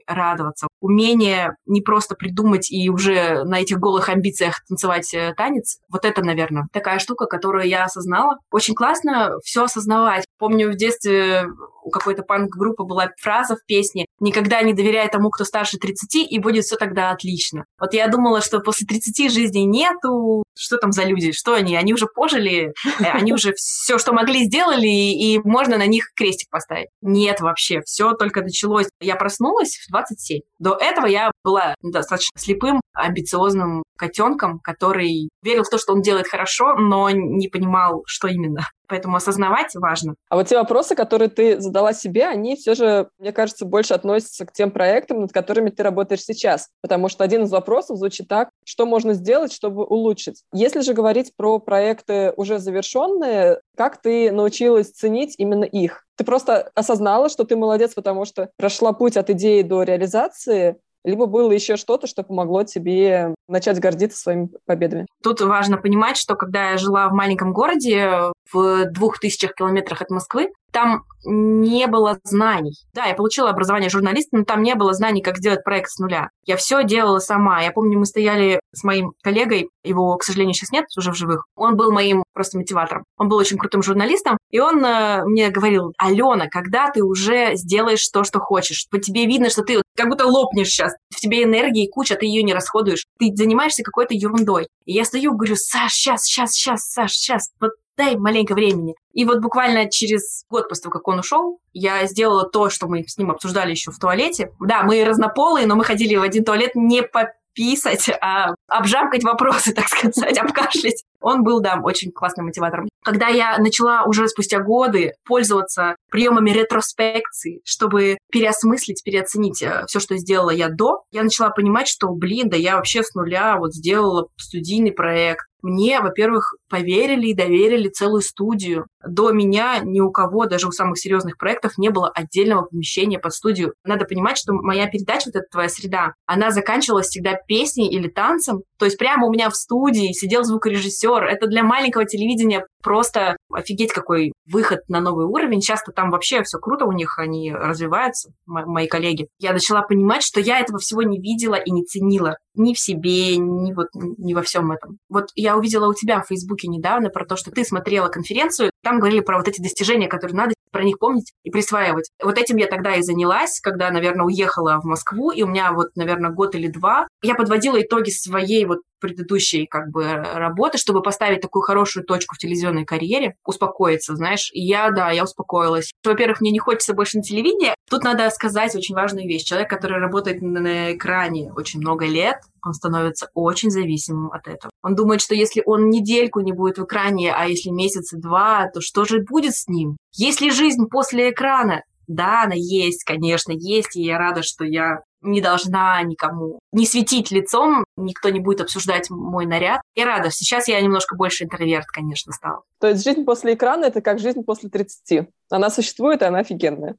радоваться. 0.06 0.68
Умение 0.82 1.56
не 1.66 1.82
просто 1.82 2.16
придумать 2.16 2.72
и 2.72 2.90
уже 2.90 3.44
на 3.44 3.60
этих 3.60 3.80
голых 3.80 4.10
амбициях 4.10 4.64
танцевать 4.68 5.14
э, 5.14 5.34
танец, 5.36 5.80
вот 5.90 6.06
это, 6.06 6.24
наверное, 6.24 6.68
такая 6.72 7.00
штука, 7.00 7.26
которую 7.26 7.68
я 7.68 7.84
осознала. 7.84 8.38
Очень 8.52 8.76
классно 8.76 9.32
все 9.44 9.64
осознавать. 9.66 10.26
Помню, 10.38 10.72
в 10.72 10.76
детстве 10.76 11.46
у 11.90 11.92
какой-то 11.92 12.22
панк-группы 12.22 12.84
была 12.84 13.10
фраза 13.20 13.56
в 13.56 13.66
песне 13.66 14.06
никогда 14.20 14.62
не 14.62 14.74
доверяй 14.74 15.10
тому, 15.10 15.30
кто 15.30 15.44
старше 15.44 15.78
30, 15.78 16.32
и 16.32 16.40
будет 16.40 16.66
все 16.66 16.76
тогда 16.76 17.12
отлично. 17.12 17.66
Вот 17.80 17.94
я 17.94 18.08
думала, 18.08 18.42
что 18.42 18.60
после 18.60 18.86
30 18.86 19.32
жизни 19.32 19.60
нету, 19.60 20.44
что 20.56 20.78
там 20.78 20.92
за 20.92 21.04
люди, 21.04 21.32
что 21.32 21.54
они, 21.54 21.76
они 21.76 21.94
уже 21.94 22.06
пожили, 22.06 22.74
э, 23.00 23.04
они 23.04 23.34
уже 23.34 23.54
все, 23.54 23.98
что 23.98 24.14
могли, 24.14 24.46
сделали, 24.46 24.88
и 24.88 25.40
можно 25.44 25.78
на 25.78 25.88
них 25.88 26.12
крестик 26.16 26.50
поставить. 26.50 26.90
Нет 27.02 27.40
вообще, 27.42 27.82
все 27.86 28.14
только 28.14 28.42
началось. 28.42 28.88
Я 29.00 29.16
проснулась 29.16 29.78
в 29.78 29.92
27. 29.92 30.42
До 30.60 30.76
этого 30.76 31.06
я 31.08 31.32
была 31.44 31.76
достаточно 31.82 32.40
слепым, 32.40 32.82
амбициозным 32.94 33.84
котенком, 33.98 34.60
который 34.60 35.30
верил 35.42 35.64
в 35.64 35.70
то, 35.70 35.78
что 35.78 35.94
он 35.94 36.02
делает 36.02 36.28
хорошо, 36.28 36.76
но 36.76 37.10
не 37.10 37.48
понимал, 37.48 38.04
что 38.06 38.28
именно. 38.28 38.68
Поэтому 38.90 39.16
осознавать 39.16 39.76
важно. 39.76 40.16
А 40.30 40.36
вот 40.36 40.48
те 40.48 40.58
вопросы, 40.58 40.96
которые 40.96 41.30
ты 41.30 41.62
задала 41.62 41.94
себе, 41.94 42.26
они 42.26 42.56
все 42.56 42.74
же, 42.74 43.10
мне 43.20 43.32
кажется, 43.32 43.66
больше 43.66 43.94
относятся 43.94 44.46
к 44.48 44.52
тем 44.52 44.72
проектам, 44.72 45.22
над 45.22 45.32
которыми 45.32 45.70
ты 45.70 45.84
работаешь 45.84 46.24
сейчас. 46.24 46.70
Потому 46.82 47.08
что 47.08 47.24
один 47.24 47.44
из 47.44 47.52
вопросов 47.52 47.98
звучит 47.98 48.28
так, 48.28 48.50
что 48.66 48.88
можно 48.88 49.14
сделать, 49.14 49.54
чтобы 49.54 49.86
улучшить. 49.86 50.44
Если 50.52 50.82
же 50.82 50.94
говорить 50.94 51.34
про 51.38 51.60
проекты 51.60 52.34
уже 52.36 52.58
завершенные, 52.58 53.62
как 53.78 54.02
ты 54.02 54.32
научилась 54.32 54.90
ценить 54.92 55.36
именно 55.38 55.64
их? 55.64 56.06
Ты 56.18 56.26
просто 56.26 56.70
осознала, 56.76 57.30
что 57.30 57.46
ты 57.46 57.56
молодец, 57.56 57.94
потому 57.94 58.26
что 58.26 58.50
прошла 58.58 58.92
путь 58.92 59.16
от 59.16 59.30
идеи 59.30 59.62
до 59.62 59.84
реализации, 59.84 60.78
либо 61.04 61.26
было 61.26 61.52
еще 61.52 61.76
что-то, 61.76 62.08
что 62.08 62.24
помогло 62.24 62.64
тебе 62.64 63.34
начать 63.48 63.80
гордиться 63.80 64.20
своими 64.20 64.50
победами. 64.66 65.06
Тут 65.24 65.42
важно 65.42 65.78
понимать, 65.78 66.18
что 66.18 66.36
когда 66.36 66.72
я 66.72 66.78
жила 66.78 67.08
в 67.10 67.14
маленьком 67.14 67.54
городе 67.54 68.32
в 68.52 68.86
двух 68.92 69.20
тысячах 69.20 69.54
километрах 69.54 70.02
от 70.02 70.10
Москвы, 70.10 70.50
там 70.72 71.04
не 71.26 71.88
было 71.88 72.20
знаний. 72.24 72.76
Да, 72.94 73.06
я 73.06 73.14
получила 73.14 73.50
образование 73.50 73.90
журналиста, 73.90 74.38
но 74.38 74.44
там 74.44 74.62
не 74.62 74.76
было 74.76 74.94
знаний, 74.94 75.22
как 75.22 75.38
сделать 75.38 75.64
проект 75.64 75.90
с 75.90 76.00
нуля. 76.00 76.30
Я 76.46 76.58
все 76.58 76.84
делала 76.84 77.20
сама. 77.20 77.62
Я 77.62 77.72
помню, 77.72 78.00
мы 78.00 78.06
стояли 78.06 78.60
с 78.74 78.84
моим 78.84 79.14
коллегой, 79.24 79.70
его, 79.84 80.16
к 80.18 80.24
сожалению, 80.24 80.54
сейчас 80.54 80.72
нет 80.72 80.86
уже 80.98 81.12
в 81.12 81.16
живых. 81.16 81.46
Он 81.56 81.76
был 81.76 81.92
моим 81.92 82.24
просто 82.34 82.58
мотиватором. 82.58 83.04
Он 83.18 83.28
был 83.28 83.38
очень 83.38 83.58
крутым 83.58 83.84
журналистом, 83.84 84.38
и 84.52 84.60
он 84.60 84.84
э, 84.86 85.24
мне 85.26 85.50
говорил, 85.50 85.94
Алена, 85.98 86.48
когда 86.48 86.90
ты 86.92 87.04
уже 87.04 87.56
сделаешь 87.56 88.08
то, 88.10 88.24
что 88.24 88.40
хочешь? 88.40 88.88
По 88.90 89.00
тебе 89.00 89.26
видно, 89.26 89.50
что 89.50 89.64
ты 89.64 89.82
как 90.00 90.10
будто 90.10 90.26
лопнешь 90.26 90.70
сейчас. 90.70 90.94
В 91.10 91.20
тебе 91.20 91.44
энергии 91.44 91.90
куча, 91.90 92.16
ты 92.16 92.26
ее 92.26 92.42
не 92.42 92.54
расходуешь. 92.54 93.06
Ты 93.20 93.32
занимаешься 93.36 93.84
какой-то 93.84 94.14
ерундой. 94.14 94.68
И 94.86 94.94
я 94.94 95.04
стою, 95.04 95.34
говорю, 95.34 95.56
Саш, 95.58 95.94
сейчас, 95.94 96.24
сейчас, 96.24 96.54
сейчас, 96.54 96.90
Саш, 96.90 97.12
сейчас. 97.12 97.52
Вот 97.60 97.72
дай 97.98 98.16
маленько 98.16 98.54
времени. 98.54 98.96
И 99.14 99.26
вот 99.26 99.40
буквально 99.40 99.90
через 99.90 100.46
год 100.50 100.70
после 100.70 100.84
того, 100.84 100.94
как 100.94 101.08
он 101.10 101.20
ушел, 101.20 101.60
я 101.74 102.06
сделала 102.08 102.48
то, 102.50 102.70
что 102.70 102.88
мы 102.88 103.04
с 103.06 103.18
ним 103.18 103.30
обсуждали 103.30 103.72
еще 103.72 103.92
в 103.92 104.00
туалете. 104.00 104.52
Да, 104.62 104.84
мы 104.84 105.04
разнополые, 105.04 105.68
но 105.68 105.76
мы 105.76 105.84
ходили 105.84 106.16
в 106.16 106.22
один 106.22 106.46
туалет 106.46 106.76
не 106.76 107.04
по 107.04 107.34
писать, 107.54 108.10
а 108.22 108.54
обжамкать 108.68 109.24
вопросы, 109.24 109.74
так 109.76 109.88
сказать, 109.88 110.38
обкашлять. 110.38 111.04
Он 111.22 111.44
был, 111.44 111.60
да, 111.60 111.80
очень 111.84 112.12
классным 112.12 112.46
мотиватором. 112.46 112.88
Когда 113.04 113.28
я 113.28 113.58
начала 113.58 114.04
уже 114.04 114.28
спустя 114.28 114.60
годы 114.60 115.14
пользоваться 115.26 115.96
приемами 116.10 116.52
ретроспекции, 116.52 117.62
чтобы 117.66 118.18
переосмыслить, 118.32 119.04
переоценить 119.04 119.62
э, 119.62 119.84
все, 119.88 120.00
что 120.00 120.18
сделала 120.18 120.52
я 120.52 120.70
до, 120.70 121.04
я 121.12 121.24
начала 121.24 121.50
понимать, 121.50 121.88
что, 121.88 122.08
блин, 122.10 122.50
да 122.50 122.58
я 122.58 122.76
вообще 122.76 123.04
с 123.04 123.14
нуля 123.16 123.58
вот 123.58 123.74
сделала 123.74 124.28
студийный 124.38 124.92
проект, 124.92 125.46
мне, 125.62 126.00
во-первых, 126.00 126.54
поверили 126.70 127.28
и 127.28 127.36
доверили 127.36 127.90
целую 127.90 128.22
студию. 128.22 128.88
До 129.06 129.32
меня 129.32 129.80
ни 129.84 130.00
у 130.00 130.12
кого, 130.12 130.46
даже 130.46 130.68
у 130.68 130.72
самых 130.72 131.00
серьезных 131.00 131.38
проектов, 131.38 131.78
не 131.78 131.90
было 131.90 132.10
отдельного 132.10 132.66
помещения 132.66 133.20
под 133.20 133.34
студию. 133.34 133.74
Надо 133.84 134.06
понимать, 134.06 134.38
что 134.38 134.54
моя 134.54 134.88
передача, 134.88 135.28
вот 135.28 135.36
эта 135.36 135.48
твоя 135.52 135.70
среда, 135.70 136.14
она 136.26 136.52
заканчивалась 136.52 137.08
всегда 137.08 137.36
песней 137.48 137.90
или 137.90 138.08
танцем. 138.08 138.62
То 138.78 138.86
есть 138.86 138.98
прямо 138.98 139.28
у 139.28 139.32
меня 139.32 139.50
в 139.50 139.56
студии 139.56 140.14
сидел 140.14 140.44
звукорежиссер. 140.44 141.24
Это 141.24 141.48
для 141.48 141.64
маленького 141.64 142.06
телевидения 142.06 142.66
просто 142.82 143.36
офигеть 143.52 143.92
какой 143.92 144.34
выход 144.46 144.82
на 144.88 145.02
новый 145.02 145.26
уровень. 145.26 145.62
Часто 145.62 145.92
там 145.92 146.12
вообще 146.12 146.44
все 146.44 146.60
круто 146.60 146.86
у 146.86 146.92
них, 146.92 147.18
они 147.18 147.52
развиваются, 147.54 148.32
мои 148.46 148.88
коллеги. 148.88 149.28
Я 149.40 149.54
начала 149.54 149.82
понимать, 149.82 150.24
что 150.24 150.40
я 150.40 150.60
этого 150.60 150.80
всего 150.80 151.04
не 151.04 151.20
видела 151.20 151.56
и 151.56 151.72
не 151.72 151.84
ценила 151.84 152.38
ни 152.56 152.74
в 152.74 152.80
себе, 152.80 153.38
ни 153.38 153.74
вот 153.74 153.88
ни 153.94 154.34
во 154.34 154.42
всем 154.42 154.72
этом. 154.72 154.98
Вот 155.10 155.30
я 155.36 155.58
увидела 155.58 155.90
у 155.90 155.94
тебя 155.94 156.22
в 156.22 156.28
Фейсбуке 156.28 156.59
недавно 156.68 157.10
про 157.10 157.26
то, 157.26 157.36
что 157.36 157.52
ты 157.52 157.64
смотрела 157.64 158.08
конференцию, 158.10 158.72
там 158.84 159.00
говорили 159.00 159.22
про 159.22 159.38
вот 159.38 159.48
эти 159.48 159.62
достижения, 159.62 160.08
которые 160.08 160.36
надо 160.36 160.54
про 160.72 160.84
них 160.84 161.00
помнить 161.00 161.34
и 161.44 161.50
присваивать. 161.50 162.10
Вот 162.24 162.38
этим 162.38 162.58
я 162.58 162.68
тогда 162.68 162.96
и 162.96 163.02
занялась, 163.02 163.60
когда, 163.60 163.90
наверное, 163.92 164.26
уехала 164.26 164.80
в 164.82 164.86
Москву, 164.86 165.32
и 165.32 165.42
у 165.44 165.48
меня 165.48 165.72
вот, 165.72 165.88
наверное, 165.96 166.32
год 166.32 166.56
или 166.56 166.68
два 166.68 167.08
я 167.22 167.36
подводила 167.36 167.82
итоги 167.82 168.12
своей 168.12 168.66
вот 168.66 168.80
предыдущей 169.00 169.66
как 169.66 169.90
бы 169.90 170.04
работы, 170.06 170.78
чтобы 170.78 171.02
поставить 171.02 171.42
такую 171.42 171.62
хорошую 171.64 172.06
точку 172.06 172.36
в 172.36 172.38
телевизионной 172.38 172.86
карьере, 172.86 173.36
успокоиться, 173.46 174.16
знаешь. 174.16 174.50
Я, 174.54 174.92
да, 174.92 175.12
я 175.12 175.24
успокоилась. 175.24 175.92
Во-первых, 176.04 176.42
мне 176.42 176.52
не 176.52 176.60
хочется 176.60 176.94
больше 176.94 177.18
на 177.18 177.24
телевидении. 177.24 177.74
Тут 177.90 178.04
надо 178.04 178.30
сказать 178.30 178.76
очень 178.76 178.96
важную 178.96 179.28
вещь. 179.28 179.44
Человек, 179.44 179.70
который 179.70 180.00
работает 180.00 180.42
на 180.42 180.94
экране 180.94 181.52
очень 181.54 181.80
много 181.80 182.06
лет, 182.06 182.38
он 182.66 182.74
становится 182.74 183.30
очень 183.34 183.72
зависимым 183.72 184.32
от 184.32 184.48
этого. 184.48 184.72
Он 184.84 184.96
думает, 184.96 185.22
что 185.22 185.36
если 185.36 185.64
он 185.66 185.90
недельку 185.90 186.42
не 186.42 186.54
будет 186.54 186.78
в 186.78 186.84
экране, 186.84 187.34
а 187.34 187.46
если 187.46 187.70
месяца 187.70 188.18
два, 188.18 188.70
то 188.74 188.82
что 188.82 189.06
же 189.06 189.22
будет 189.22 189.56
с 189.56 189.68
ним? 189.68 189.98
Есть 190.14 190.42
ли 190.42 190.52
жизнь 190.52 190.86
после 190.90 191.32
экрана? 191.32 191.84
Да, 192.08 192.44
она 192.44 192.56
есть, 192.56 193.04
конечно, 193.04 193.52
есть, 193.52 193.96
и 193.96 194.02
я 194.02 194.18
рада, 194.18 194.42
что 194.42 194.66
я 194.66 195.02
не 195.22 195.42
должна 195.42 196.02
никому 196.04 196.60
не 196.72 196.86
светить 196.86 197.32
лицом, 197.32 197.84
никто 197.98 198.30
не 198.30 198.40
будет 198.40 198.62
обсуждать 198.62 199.10
мой 199.10 199.46
наряд. 199.46 199.82
Я 199.96 200.06
рада. 200.06 200.30
Сейчас 200.32 200.68
я 200.68 200.80
немножко 200.82 201.16
больше 201.16 201.44
интроверт, 201.44 201.88
конечно, 201.88 202.34
стала. 202.34 202.64
То 202.80 202.88
есть 202.88 203.04
жизнь 203.04 203.26
после 203.26 203.54
экрана— 203.54 203.86
это 203.86 204.02
как 204.02 204.20
жизнь 204.20 204.44
после 204.44 204.70
30. 204.70 205.28
Она 205.50 205.70
существует, 205.70 206.22
и 206.22 206.26
она 206.26 206.40
офигенная. 206.40 206.96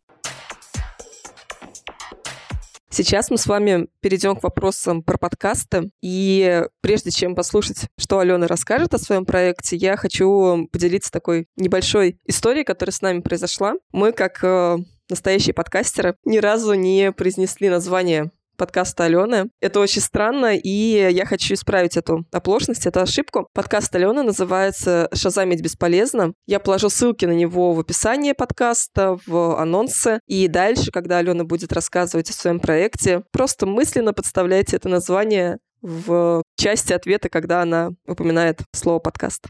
Сейчас 2.93 3.31
мы 3.31 3.39
с 3.39 3.47
вами 3.47 3.87
перейдем 4.01 4.35
к 4.35 4.43
вопросам 4.43 5.05
про 5.05 5.17
подкасты. 5.17 5.91
И 6.03 6.65
прежде 6.81 7.13
чем 7.13 7.37
послушать, 7.37 7.87
что 7.97 8.19
Алена 8.19 8.49
расскажет 8.49 8.93
о 8.93 8.99
своем 8.99 9.25
проекте, 9.25 9.77
я 9.77 9.97
хочу 9.97 10.69
поделиться 10.73 11.13
такой 11.13 11.47
небольшой 11.57 12.19
историей, 12.27 12.65
которая 12.65 12.93
с 12.93 13.01
нами 13.01 13.21
произошла. 13.21 13.75
Мы, 13.93 14.11
как 14.11 14.43
э, 14.43 14.79
настоящие 15.11 15.55
подкастеры, 15.55 16.17
ни 16.25 16.39
разу 16.39 16.75
не 16.75 17.13
произнесли 17.13 17.69
название 17.69 18.31
подкаста 18.61 19.05
Алены. 19.05 19.49
Это 19.63 19.81
очень 19.81 20.03
странно, 20.03 20.55
и 20.55 21.09
я 21.11 21.25
хочу 21.25 21.55
исправить 21.55 21.97
эту 21.97 22.27
оплошность, 22.31 22.85
эту 22.85 23.01
ошибку. 23.01 23.49
Подкаст 23.55 23.95
Алены 23.95 24.23
называется 24.23 25.09
«Шазамить 25.15 25.63
бесполезно». 25.63 26.35
Я 26.47 26.61
положу 26.61 26.91
ссылки 26.91 27.25
на 27.25 27.33
него 27.33 27.73
в 27.73 27.81
описании 27.81 28.33
подкаста, 28.33 29.19
в 29.27 29.59
анонсы. 29.59 30.21
И 30.27 30.47
дальше, 30.47 30.91
когда 30.91 31.19
Алена 31.19 31.45
будет 31.45 31.73
рассказывать 31.73 32.29
о 32.29 32.35
своем 32.35 32.61
проекте, 32.61 33.23
просто 33.33 33.65
мысленно 33.65 34.13
подставляйте 34.13 34.77
это 34.77 34.91
название 34.91 35.57
в 35.81 36.43
части 36.59 36.93
ответа, 36.93 37.31
когда 37.31 37.63
она 37.63 37.93
упоминает 38.07 38.61
слово 38.75 38.99
«подкаст». 38.99 39.47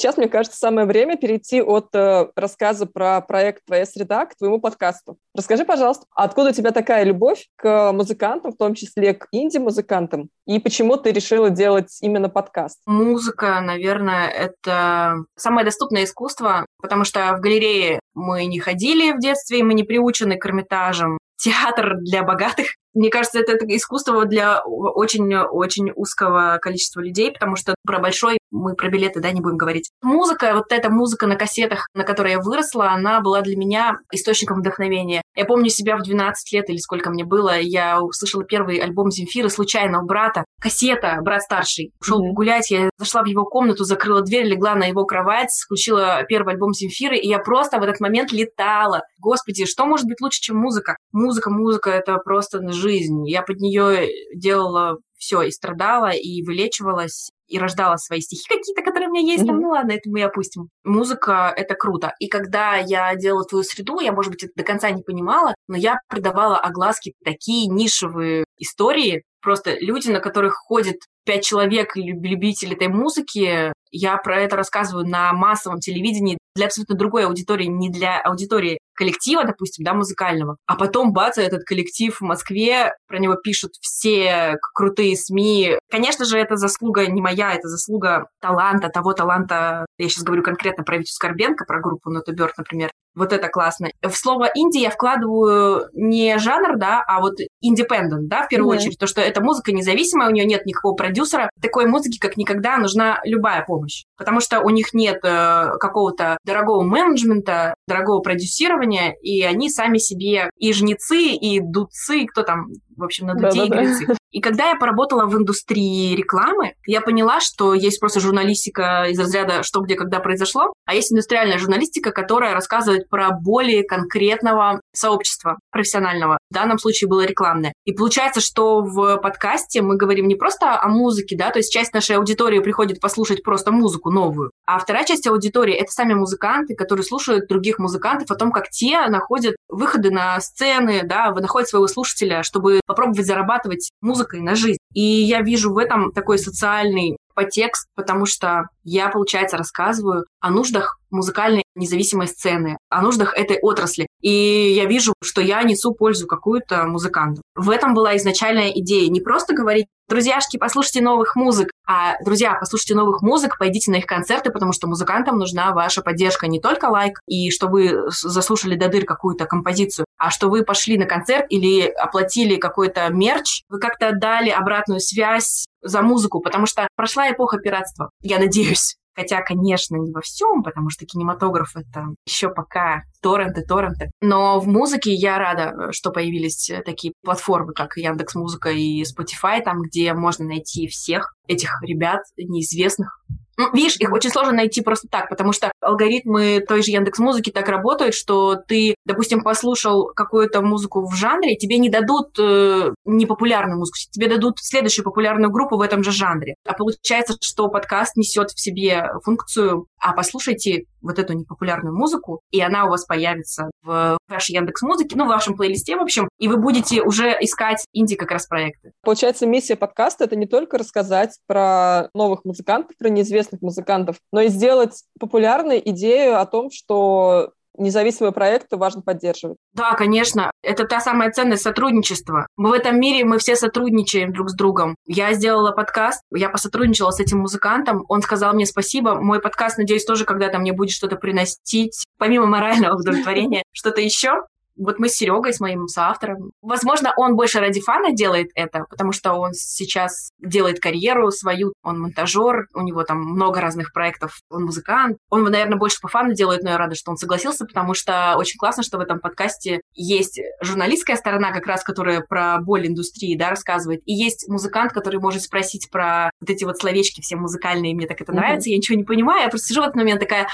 Сейчас, 0.00 0.16
мне 0.16 0.28
кажется, 0.28 0.58
самое 0.58 0.86
время 0.86 1.18
перейти 1.18 1.60
от 1.60 1.94
э, 1.94 2.28
рассказа 2.34 2.86
про 2.86 3.20
проект 3.20 3.66
«Твоя 3.66 3.84
среда» 3.84 4.24
к 4.24 4.34
твоему 4.34 4.58
подкасту. 4.58 5.18
Расскажи, 5.34 5.66
пожалуйста, 5.66 6.06
откуда 6.14 6.48
у 6.48 6.52
тебя 6.54 6.70
такая 6.70 7.04
любовь 7.04 7.48
к 7.56 7.92
музыкантам, 7.92 8.52
в 8.52 8.56
том 8.56 8.74
числе 8.74 9.12
к 9.12 9.28
инди-музыкантам, 9.30 10.30
и 10.46 10.58
почему 10.58 10.96
ты 10.96 11.12
решила 11.12 11.50
делать 11.50 11.98
именно 12.00 12.30
подкаст? 12.30 12.78
Музыка, 12.86 13.60
наверное, 13.60 14.28
это 14.28 15.16
самое 15.36 15.66
доступное 15.66 16.04
искусство, 16.04 16.64
потому 16.80 17.04
что 17.04 17.36
в 17.36 17.40
галерее 17.40 18.00
мы 18.14 18.46
не 18.46 18.58
ходили 18.58 19.12
в 19.12 19.18
детстве, 19.18 19.62
мы 19.62 19.74
не 19.74 19.84
приучены 19.84 20.38
к 20.38 20.46
Эрмитажам. 20.46 21.18
Театр 21.36 21.98
для 22.00 22.22
богатых. 22.22 22.68
Мне 22.94 23.10
кажется, 23.10 23.38
это, 23.38 23.52
это 23.52 23.66
искусство 23.68 24.24
для 24.24 24.62
очень-очень 24.64 25.92
узкого 25.94 26.58
количества 26.60 27.00
людей, 27.00 27.32
потому 27.32 27.56
что 27.56 27.74
про 27.84 27.98
большой 27.98 28.38
мы 28.50 28.74
про 28.74 28.88
билеты, 28.88 29.20
да, 29.20 29.30
не 29.30 29.40
будем 29.40 29.56
говорить. 29.56 29.90
Музыка, 30.02 30.54
вот 30.54 30.72
эта 30.72 30.90
музыка 30.90 31.26
на 31.26 31.36
кассетах, 31.36 31.86
на 31.94 32.04
которой 32.04 32.32
я 32.32 32.40
выросла, 32.40 32.90
она 32.90 33.20
была 33.20 33.42
для 33.42 33.56
меня 33.56 33.98
источником 34.12 34.58
вдохновения. 34.58 35.22
Я 35.36 35.44
помню 35.44 35.70
себя 35.70 35.96
в 35.96 36.02
12 36.02 36.52
лет 36.52 36.68
или 36.68 36.78
сколько 36.78 37.10
мне 37.10 37.24
было, 37.24 37.58
я 37.58 38.02
услышала 38.02 38.44
первый 38.44 38.78
альбом 38.78 39.10
Земфира 39.10 39.48
случайно 39.48 40.02
у 40.02 40.06
брата. 40.06 40.44
Кассета, 40.60 41.18
брат 41.22 41.42
старший. 41.42 41.92
Ушел 42.00 42.20
mm-hmm. 42.20 42.32
гулять, 42.32 42.70
я 42.70 42.90
зашла 42.98 43.22
в 43.22 43.26
его 43.26 43.44
комнату, 43.44 43.84
закрыла 43.84 44.22
дверь, 44.22 44.46
легла 44.46 44.74
на 44.74 44.84
его 44.84 45.04
кровать, 45.04 45.50
включила 45.64 46.24
первый 46.28 46.54
альбом 46.54 46.74
Земфиры, 46.74 47.16
и 47.16 47.28
я 47.28 47.38
просто 47.38 47.78
в 47.78 47.82
этот 47.82 48.00
момент 48.00 48.32
летала. 48.32 49.02
Господи, 49.18 49.64
что 49.64 49.86
может 49.86 50.06
быть 50.06 50.20
лучше, 50.20 50.40
чем 50.40 50.56
музыка? 50.56 50.96
Музыка, 51.12 51.50
музыка— 51.50 51.90
это 51.90 52.18
просто 52.18 52.60
жизнь. 52.80 53.28
Я 53.28 53.42
под 53.42 53.58
нее 53.60 54.08
делала 54.34 54.98
все, 55.20 55.42
и 55.42 55.50
страдала, 55.50 56.10
и 56.10 56.42
вылечивалась, 56.42 57.30
и 57.46 57.58
рождала 57.58 57.98
свои 57.98 58.20
стихи 58.20 58.48
какие-то, 58.48 58.82
которые 58.82 59.10
у 59.10 59.12
меня 59.12 59.32
есть, 59.32 59.44
mm-hmm. 59.44 59.54
ну 59.60 59.68
ладно, 59.68 59.92
это 59.92 60.08
мы 60.08 60.22
опустим. 60.22 60.68
Музыка— 60.82 61.52
это 61.56 61.74
круто. 61.74 62.14
И 62.18 62.28
когда 62.28 62.76
я 62.76 63.14
делала 63.16 63.44
твою 63.44 63.62
среду, 63.62 64.00
я, 64.00 64.12
может 64.12 64.32
быть, 64.32 64.44
это 64.44 64.52
до 64.56 64.64
конца 64.64 64.90
не 64.90 65.02
понимала, 65.02 65.54
но 65.68 65.76
я 65.76 65.98
придавала 66.08 66.56
огласке 66.56 67.12
такие 67.22 67.66
нишевые 67.68 68.44
истории, 68.56 69.22
просто 69.40 69.76
люди, 69.78 70.10
на 70.10 70.20
которых 70.20 70.54
ходит 70.54 70.96
пять 71.24 71.44
человек 71.44 71.96
любители 71.96 72.74
этой 72.74 72.88
музыки, 72.88 73.72
я 73.90 74.16
про 74.16 74.40
это 74.40 74.56
рассказываю 74.56 75.06
на 75.06 75.32
массовом 75.32 75.80
телевидении 75.80 76.38
для 76.54 76.66
абсолютно 76.66 76.96
другой 76.96 77.26
аудитории, 77.26 77.66
не 77.66 77.90
для 77.90 78.20
аудитории 78.20 78.78
коллектива, 78.94 79.44
допустим, 79.44 79.84
да, 79.84 79.94
музыкального. 79.94 80.56
А 80.66 80.76
потом, 80.76 81.12
бац, 81.12 81.38
этот 81.38 81.64
коллектив 81.64 82.14
в 82.14 82.24
Москве, 82.24 82.92
про 83.06 83.18
него 83.18 83.34
пишут 83.36 83.72
все 83.80 84.56
крутые 84.74 85.16
СМИ. 85.16 85.78
Конечно 85.90 86.24
же, 86.24 86.38
это 86.38 86.56
заслуга 86.56 87.06
не 87.06 87.20
моя, 87.20 87.54
это 87.54 87.68
заслуга 87.68 88.26
таланта, 88.40 88.88
того 88.88 89.12
таланта, 89.12 89.86
я 89.98 90.08
сейчас 90.08 90.24
говорю 90.24 90.42
конкретно 90.42 90.84
про 90.84 90.98
Витю 90.98 91.12
Скорбенко, 91.12 91.64
про 91.64 91.80
группу 91.80 92.10
Нота 92.10 92.32
Бёрд, 92.32 92.58
например, 92.58 92.90
вот 93.14 93.32
это 93.32 93.48
классно. 93.48 93.88
В 94.02 94.12
слово 94.12 94.50
инди 94.54 94.78
я 94.78 94.90
вкладываю 94.90 95.88
не 95.92 96.38
жанр, 96.38 96.76
да, 96.76 97.02
а 97.06 97.20
вот 97.20 97.34
independent, 97.64 98.28
да, 98.28 98.44
в 98.44 98.48
первую 98.48 98.76
mm-hmm. 98.76 98.80
очередь. 98.80 98.98
То, 98.98 99.06
что 99.06 99.20
эта 99.20 99.42
музыка 99.42 99.72
независимая, 99.72 100.28
у 100.28 100.32
нее 100.32 100.44
нет 100.44 100.66
никакого 100.66 100.94
продюсера. 100.94 101.50
Такой 101.60 101.86
музыки, 101.86 102.18
как 102.18 102.36
никогда, 102.36 102.78
нужна 102.78 103.20
любая 103.24 103.64
помощь. 103.64 104.04
Потому 104.16 104.40
что 104.40 104.60
у 104.60 104.70
них 104.70 104.92
нет 104.92 105.18
э, 105.24 105.70
какого-то 105.78 106.38
дорогого 106.44 106.82
менеджмента, 106.82 107.74
дорогого 107.86 108.20
продюсирования, 108.20 109.14
и 109.22 109.42
они 109.42 109.70
сами 109.70 109.98
себе 109.98 110.50
и 110.56 110.72
жнецы, 110.72 111.32
и 111.32 111.60
дудцы, 111.60 112.26
кто 112.26 112.42
там 112.42 112.68
в 113.00 113.04
общем, 113.04 113.26
на 113.26 113.34
дуде 113.34 113.66
да, 113.66 113.82
и 113.82 114.06
Да. 114.06 114.14
И 114.30 114.40
когда 114.40 114.68
я 114.68 114.76
поработала 114.76 115.26
в 115.26 115.36
индустрии 115.36 116.14
рекламы, 116.14 116.74
я 116.86 117.00
поняла, 117.00 117.40
что 117.40 117.74
есть 117.74 117.98
просто 117.98 118.20
журналистика 118.20 119.06
из 119.08 119.18
разряда 119.18 119.62
«что, 119.64 119.80
где, 119.80 119.96
когда 119.96 120.20
произошло», 120.20 120.72
а 120.86 120.94
есть 120.94 121.12
индустриальная 121.12 121.58
журналистика, 121.58 122.12
которая 122.12 122.54
рассказывает 122.54 123.08
про 123.08 123.30
более 123.30 123.82
конкретного 123.82 124.80
сообщества 124.94 125.58
профессионального. 125.72 126.38
В 126.50 126.54
данном 126.54 126.78
случае 126.78 127.08
было 127.08 127.26
рекламное. 127.26 127.72
И 127.84 127.92
получается, 127.92 128.40
что 128.40 128.82
в 128.82 129.16
подкасте 129.16 129.82
мы 129.82 129.96
говорим 129.96 130.28
не 130.28 130.36
просто 130.36 130.80
о 130.80 130.88
музыке, 130.88 131.36
да, 131.36 131.50
то 131.50 131.58
есть 131.58 131.72
часть 131.72 131.92
нашей 131.92 132.16
аудитории 132.16 132.60
приходит 132.60 133.00
послушать 133.00 133.42
просто 133.42 133.72
музыку 133.72 134.10
новую, 134.10 134.52
а 134.64 134.78
вторая 134.78 135.04
часть 135.04 135.26
аудитории— 135.26 135.74
это 135.76 135.90
сами 135.90 136.14
музыканты, 136.14 136.76
которые 136.76 137.04
слушают 137.04 137.48
других 137.48 137.78
музыкантов 137.78 138.30
о 138.30 138.36
том, 138.36 138.52
как 138.52 138.70
те 138.70 139.06
находят 139.08 139.56
выходы 139.68 140.10
на 140.10 140.40
сцены, 140.40 141.02
да, 141.04 141.32
находят 141.32 141.68
своего 141.68 141.88
слушателя, 141.88 142.42
чтобы 142.42 142.80
попробовать 142.90 143.24
зарабатывать 143.24 143.92
музыкой 144.00 144.40
на 144.40 144.56
жизнь. 144.56 144.80
И 144.94 145.00
я 145.00 145.42
вижу 145.42 145.72
в 145.72 145.78
этом 145.78 146.10
такой 146.10 146.40
социальный 146.40 147.16
подтекст, 147.36 147.86
потому 147.94 148.26
что 148.26 148.64
я, 148.82 149.08
получается, 149.10 149.56
рассказываю 149.56 150.26
о 150.40 150.50
нуждах 150.50 150.98
музыкальной 151.10 151.62
независимой 151.76 152.26
сцены, 152.26 152.78
о 152.88 153.02
нуждах 153.02 153.32
этой 153.38 153.60
отрасли. 153.62 154.08
И 154.20 154.72
я 154.74 154.84
вижу, 154.84 155.14
что 155.22 155.40
я 155.40 155.62
несу 155.62 155.92
пользу 155.94 156.26
какую-то 156.26 156.84
музыканту. 156.84 157.42
В 157.54 157.70
этом 157.70 157.94
была 157.94 158.16
изначальная 158.16 158.70
идея. 158.70 159.08
Не 159.08 159.20
просто 159.20 159.54
говорить, 159.54 159.86
друзьяшки, 160.08 160.58
послушайте 160.58 161.00
новых 161.00 161.36
музык, 161.36 161.70
а, 161.86 162.16
друзья, 162.22 162.56
послушайте 162.58 162.94
новых 162.94 163.22
музык, 163.22 163.56
пойдите 163.58 163.90
на 163.90 163.96
их 163.96 164.06
концерты, 164.06 164.50
потому 164.50 164.72
что 164.72 164.88
музыкантам 164.88 165.38
нужна 165.38 165.72
ваша 165.72 166.02
поддержка. 166.02 166.48
Не 166.48 166.60
только 166.60 166.86
лайк, 166.86 167.20
и 167.26 167.50
что 167.50 167.68
вы 167.68 168.10
заслушали 168.10 168.74
до 168.74 168.88
дыр 168.88 169.04
какую-то 169.04 169.46
композицию, 169.46 170.04
а 170.18 170.30
что 170.30 170.48
вы 170.48 170.64
пошли 170.64 170.98
на 170.98 171.06
концерт 171.06 171.46
или 171.48 171.82
оплатили 171.82 172.56
какой-то 172.56 173.08
мерч, 173.08 173.62
вы 173.68 173.78
как-то 173.78 174.12
дали 174.12 174.50
обратную 174.50 175.00
связь 175.00 175.66
за 175.82 176.02
музыку, 176.02 176.40
потому 176.40 176.66
что 176.66 176.86
прошла 176.96 177.30
эпоха 177.30 177.58
пиратства, 177.58 178.10
я 178.20 178.38
надеюсь. 178.38 178.96
Хотя, 179.20 179.42
конечно, 179.42 179.96
не 179.96 180.12
во 180.12 180.22
всем, 180.22 180.62
потому 180.62 180.88
что 180.88 181.04
кинематограф 181.04 181.76
это 181.76 182.06
еще 182.26 182.48
пока 182.48 183.02
торренты, 183.20 183.62
торренты. 183.62 184.10
Но 184.22 184.58
в 184.60 184.66
музыке 184.66 185.12
я 185.12 185.38
рада, 185.38 185.92
что 185.92 186.10
появились 186.10 186.70
такие 186.86 187.12
платформы, 187.22 187.74
как 187.74 187.98
Яндекс 187.98 188.34
Музыка 188.34 188.70
и 188.70 189.02
Spotify, 189.02 189.62
там, 189.62 189.82
где 189.82 190.14
можно 190.14 190.46
найти 190.46 190.88
всех 190.88 191.34
этих 191.46 191.70
ребят 191.82 192.20
неизвестных, 192.38 193.22
ну, 193.60 193.72
видишь, 193.72 193.96
их 193.96 194.10
очень 194.10 194.30
сложно 194.30 194.54
найти 194.54 194.80
просто 194.80 195.06
так, 195.08 195.28
потому 195.28 195.52
что 195.52 195.70
алгоритмы 195.82 196.64
той 196.66 196.82
же 196.82 196.90
Яндекс 196.92 197.18
Музыки 197.18 197.50
так 197.50 197.68
работают, 197.68 198.14
что 198.14 198.56
ты, 198.56 198.94
допустим, 199.04 199.42
послушал 199.42 200.06
какую-то 200.14 200.62
музыку 200.62 201.06
в 201.06 201.14
жанре, 201.14 201.56
тебе 201.56 201.78
не 201.78 201.90
дадут 201.90 202.38
э, 202.38 202.92
непопулярную 203.04 203.78
музыку, 203.78 203.98
тебе 204.10 204.28
дадут 204.28 204.58
следующую 204.60 205.04
популярную 205.04 205.50
группу 205.50 205.76
в 205.76 205.82
этом 205.82 206.02
же 206.02 206.10
жанре. 206.10 206.54
А 206.66 206.72
получается, 206.72 207.36
что 207.40 207.68
подкаст 207.68 208.16
несет 208.16 208.50
в 208.50 208.60
себе 208.60 209.10
функцию, 209.22 209.86
а 210.00 210.14
послушайте 210.14 210.84
вот 211.02 211.18
эту 211.18 211.32
непопулярную 211.34 211.96
музыку, 211.96 212.40
и 212.50 212.60
она 212.60 212.84
у 212.86 212.90
вас 212.90 213.04
появится 213.04 213.70
в 213.82 214.18
вашей 214.28 214.54
Яндекс 214.54 214.82
Музыке, 214.82 215.16
ну, 215.16 215.24
в 215.24 215.28
вашем 215.28 215.56
плейлисте, 215.56 215.96
в 215.96 216.02
общем, 216.02 216.28
и 216.38 216.48
вы 216.48 216.56
будете 216.56 217.02
уже 217.02 217.36
искать 217.40 217.84
инди 217.92 218.16
как 218.16 218.30
раз 218.30 218.46
проекты. 218.46 218.92
Получается, 219.02 219.46
миссия 219.46 219.76
подкаста— 219.76 220.24
это 220.30 220.36
не 220.36 220.46
только 220.46 220.78
рассказать 220.78 221.38
про 221.46 222.08
новых 222.14 222.44
музыкантов, 222.44 222.96
про 222.98 223.08
неизвестных 223.08 223.49
музыкантов, 223.60 224.16
но 224.32 224.40
и 224.40 224.48
сделать 224.48 225.02
популярной 225.18 225.80
идею 225.84 226.40
о 226.40 226.46
том, 226.46 226.70
что 226.70 227.52
независимые 227.80 228.32
проекты 228.32 228.76
важно 228.76 229.02
поддерживать. 229.02 229.58
Да, 229.72 229.94
конечно. 229.94 230.50
Это 230.62 230.86
та 230.86 231.00
самая 231.00 231.30
ценность 231.30 231.62
сотрудничества. 231.62 232.46
Мы 232.56 232.70
в 232.70 232.72
этом 232.72 233.00
мире, 233.00 233.24
мы 233.24 233.38
все 233.38 233.56
сотрудничаем 233.56 234.32
друг 234.32 234.50
с 234.50 234.54
другом. 234.54 234.96
Я 235.06 235.32
сделала 235.32 235.72
подкаст, 235.72 236.22
я 236.34 236.50
посотрудничала 236.50 237.10
с 237.10 237.20
этим 237.20 237.38
музыкантом, 237.38 238.04
он 238.08 238.22
сказал 238.22 238.54
мне 238.54 238.66
спасибо. 238.66 239.14
Мой 239.14 239.40
подкаст, 239.40 239.78
надеюсь, 239.78 240.04
тоже 240.04 240.24
когда-то 240.24 240.58
мне 240.58 240.72
будет 240.72 240.90
что-то 240.90 241.16
приносить, 241.16 242.04
помимо 242.18 242.46
морального 242.46 242.96
удовлетворения, 242.96 243.62
что-то 243.72 244.00
еще 244.00 244.42
вот 244.80 244.98
мы 244.98 245.08
с 245.08 245.14
Серегой, 245.14 245.52
с 245.52 245.60
моим 245.60 245.86
соавтором, 245.88 246.52
возможно, 246.62 247.12
он 247.16 247.36
больше 247.36 247.60
ради 247.60 247.80
фана 247.80 248.12
делает 248.12 248.48
это, 248.54 248.84
потому 248.88 249.12
что 249.12 249.34
он 249.34 249.52
сейчас 249.52 250.30
делает 250.40 250.80
карьеру 250.80 251.30
свою, 251.30 251.72
он 251.82 252.00
монтажер, 252.00 252.66
у 252.74 252.80
него 252.82 253.04
там 253.04 253.18
много 253.18 253.60
разных 253.60 253.92
проектов, 253.92 254.38
он 254.50 254.64
музыкант. 254.64 255.18
Он, 255.28 255.44
наверное, 255.44 255.78
больше 255.78 256.00
по 256.00 256.08
фану 256.08 256.32
делает, 256.32 256.62
но 256.62 256.70
я 256.70 256.78
рада, 256.78 256.94
что 256.94 257.10
он 257.10 257.16
согласился, 257.16 257.64
потому 257.66 257.94
что 257.94 258.34
очень 258.36 258.58
классно, 258.58 258.82
что 258.82 258.98
в 258.98 259.00
этом 259.00 259.20
подкасте 259.20 259.82
есть 259.94 260.40
журналистская 260.62 261.16
сторона, 261.16 261.52
как 261.52 261.66
раз, 261.66 261.82
которая 261.82 262.20
про 262.20 262.58
боль 262.58 262.86
индустрии, 262.86 263.36
да, 263.36 263.50
рассказывает, 263.50 264.00
и 264.06 264.12
есть 264.12 264.48
музыкант, 264.48 264.92
который 264.92 265.20
может 265.20 265.42
спросить 265.42 265.88
про 265.90 266.30
вот 266.40 266.50
эти 266.50 266.64
вот 266.64 266.78
словечки 266.78 267.20
все 267.20 267.36
музыкальные, 267.36 267.94
мне 267.94 268.06
так 268.06 268.20
это 268.20 268.32
mm-hmm. 268.32 268.36
нравится, 268.36 268.70
я 268.70 268.76
ничего 268.76 268.96
не 268.96 269.04
понимаю, 269.04 269.42
я 269.42 269.48
просто 269.48 269.68
сижу 269.68 269.82
в 269.82 269.84
этот 269.84 269.96
момент 269.96 270.20
такая, 270.20 270.48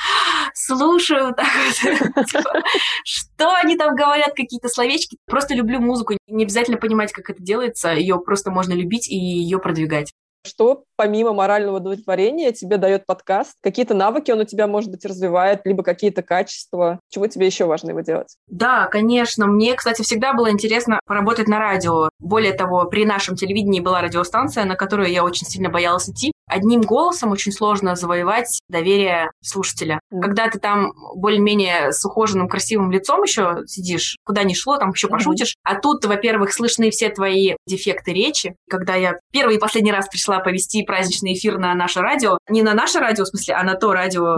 слушаю, 0.55 1.35
так 1.37 1.47
вот, 1.47 2.27
типа, 2.27 2.63
что 3.05 3.55
они 3.55 3.77
там 3.77 3.95
говорят, 3.95 4.16
говорят 4.17 4.35
какие-то 4.35 4.69
словечки. 4.69 5.19
Просто 5.27 5.55
люблю 5.55 5.81
музыку. 5.81 6.15
Не 6.29 6.45
обязательно 6.45 6.79
понимать, 6.79 7.13
как 7.13 7.31
это 7.31 7.43
делается. 7.43 7.93
Ее 7.93 8.19
просто 8.19 8.51
можно 8.51 8.73
любить 8.73 9.09
и 9.09 9.17
ее 9.17 9.59
продвигать. 9.59 10.13
Что 10.47 10.85
помимо 10.95 11.33
морального 11.33 11.79
удовлетворения 11.79 12.53
тебе 12.53 12.77
дает 12.77 13.05
подкаст? 13.05 13.55
Какие-то 13.63 13.95
навыки 13.95 14.31
он 14.31 14.41
у 14.41 14.45
тебя, 14.45 14.69
может 14.69 14.91
быть, 14.93 15.05
развивает, 15.05 15.63
либо 15.65 15.83
какие-то 15.83 16.23
качества? 16.23 17.01
Чего 17.09 17.27
тебе 17.27 17.47
еще 17.47 17.65
важно 17.65 17.91
его 17.91 18.01
делать? 18.01 18.37
Да, 18.47 18.87
конечно. 18.87 19.47
Мне, 19.49 19.75
кстати, 19.75 20.03
всегда 20.03 20.35
было 20.35 20.51
интересно 20.51 21.01
поработать 21.05 21.49
на 21.49 21.59
радио. 21.59 22.11
Более 22.21 22.53
того, 22.53 22.85
при 22.85 23.05
нашем 23.05 23.35
телевидении 23.35 23.81
была 23.81 24.01
радиостанция, 24.03 24.65
на 24.65 24.77
которую 24.77 25.11
я 25.11 25.25
очень 25.25 25.47
сильно 25.47 25.69
боялась 25.69 26.09
идти. 26.09 26.31
Одним 26.49 26.83
голосом 26.83 27.33
очень 27.33 27.53
сложно 27.53 27.97
завоевать 27.97 28.61
доверие 28.69 29.31
слушателя. 29.43 30.01
Когда 30.11 30.49
ты 30.49 30.59
там 30.59 30.93
более-менее 31.17 31.93
с 31.93 32.05
ухоженным, 32.05 32.49
красивым 32.49 32.91
лицом 32.91 33.23
еще 33.23 33.63
сидишь, 33.67 34.17
куда 34.25 34.45
ни 34.45 34.55
шло, 34.55 34.77
там 34.79 34.91
еще 34.91 35.09
пошутишь. 35.09 35.57
А 35.65 35.81
тут, 35.81 36.05
во-первых, 36.05 36.53
слышны 36.53 36.91
все 36.91 37.09
твои 37.09 37.57
дефекты 37.67 38.13
речи. 38.13 38.55
Когда 38.71 38.95
я 38.95 39.15
первый 39.33 39.57
и 39.57 39.59
последний 39.59 39.93
раз 39.93 40.09
пришла 40.09 40.39
повести 40.39 40.85
праздничный 40.85 41.35
эфир 41.35 41.59
на 41.59 41.75
наше 41.75 42.01
радио, 42.01 42.39
не 42.49 42.63
на 42.63 42.75
наше 42.75 43.01
радио, 43.01 43.25
в 43.25 43.29
смысле, 43.29 43.55
а 43.55 43.65
на 43.65 43.75
то 43.75 43.93
радио... 43.93 44.37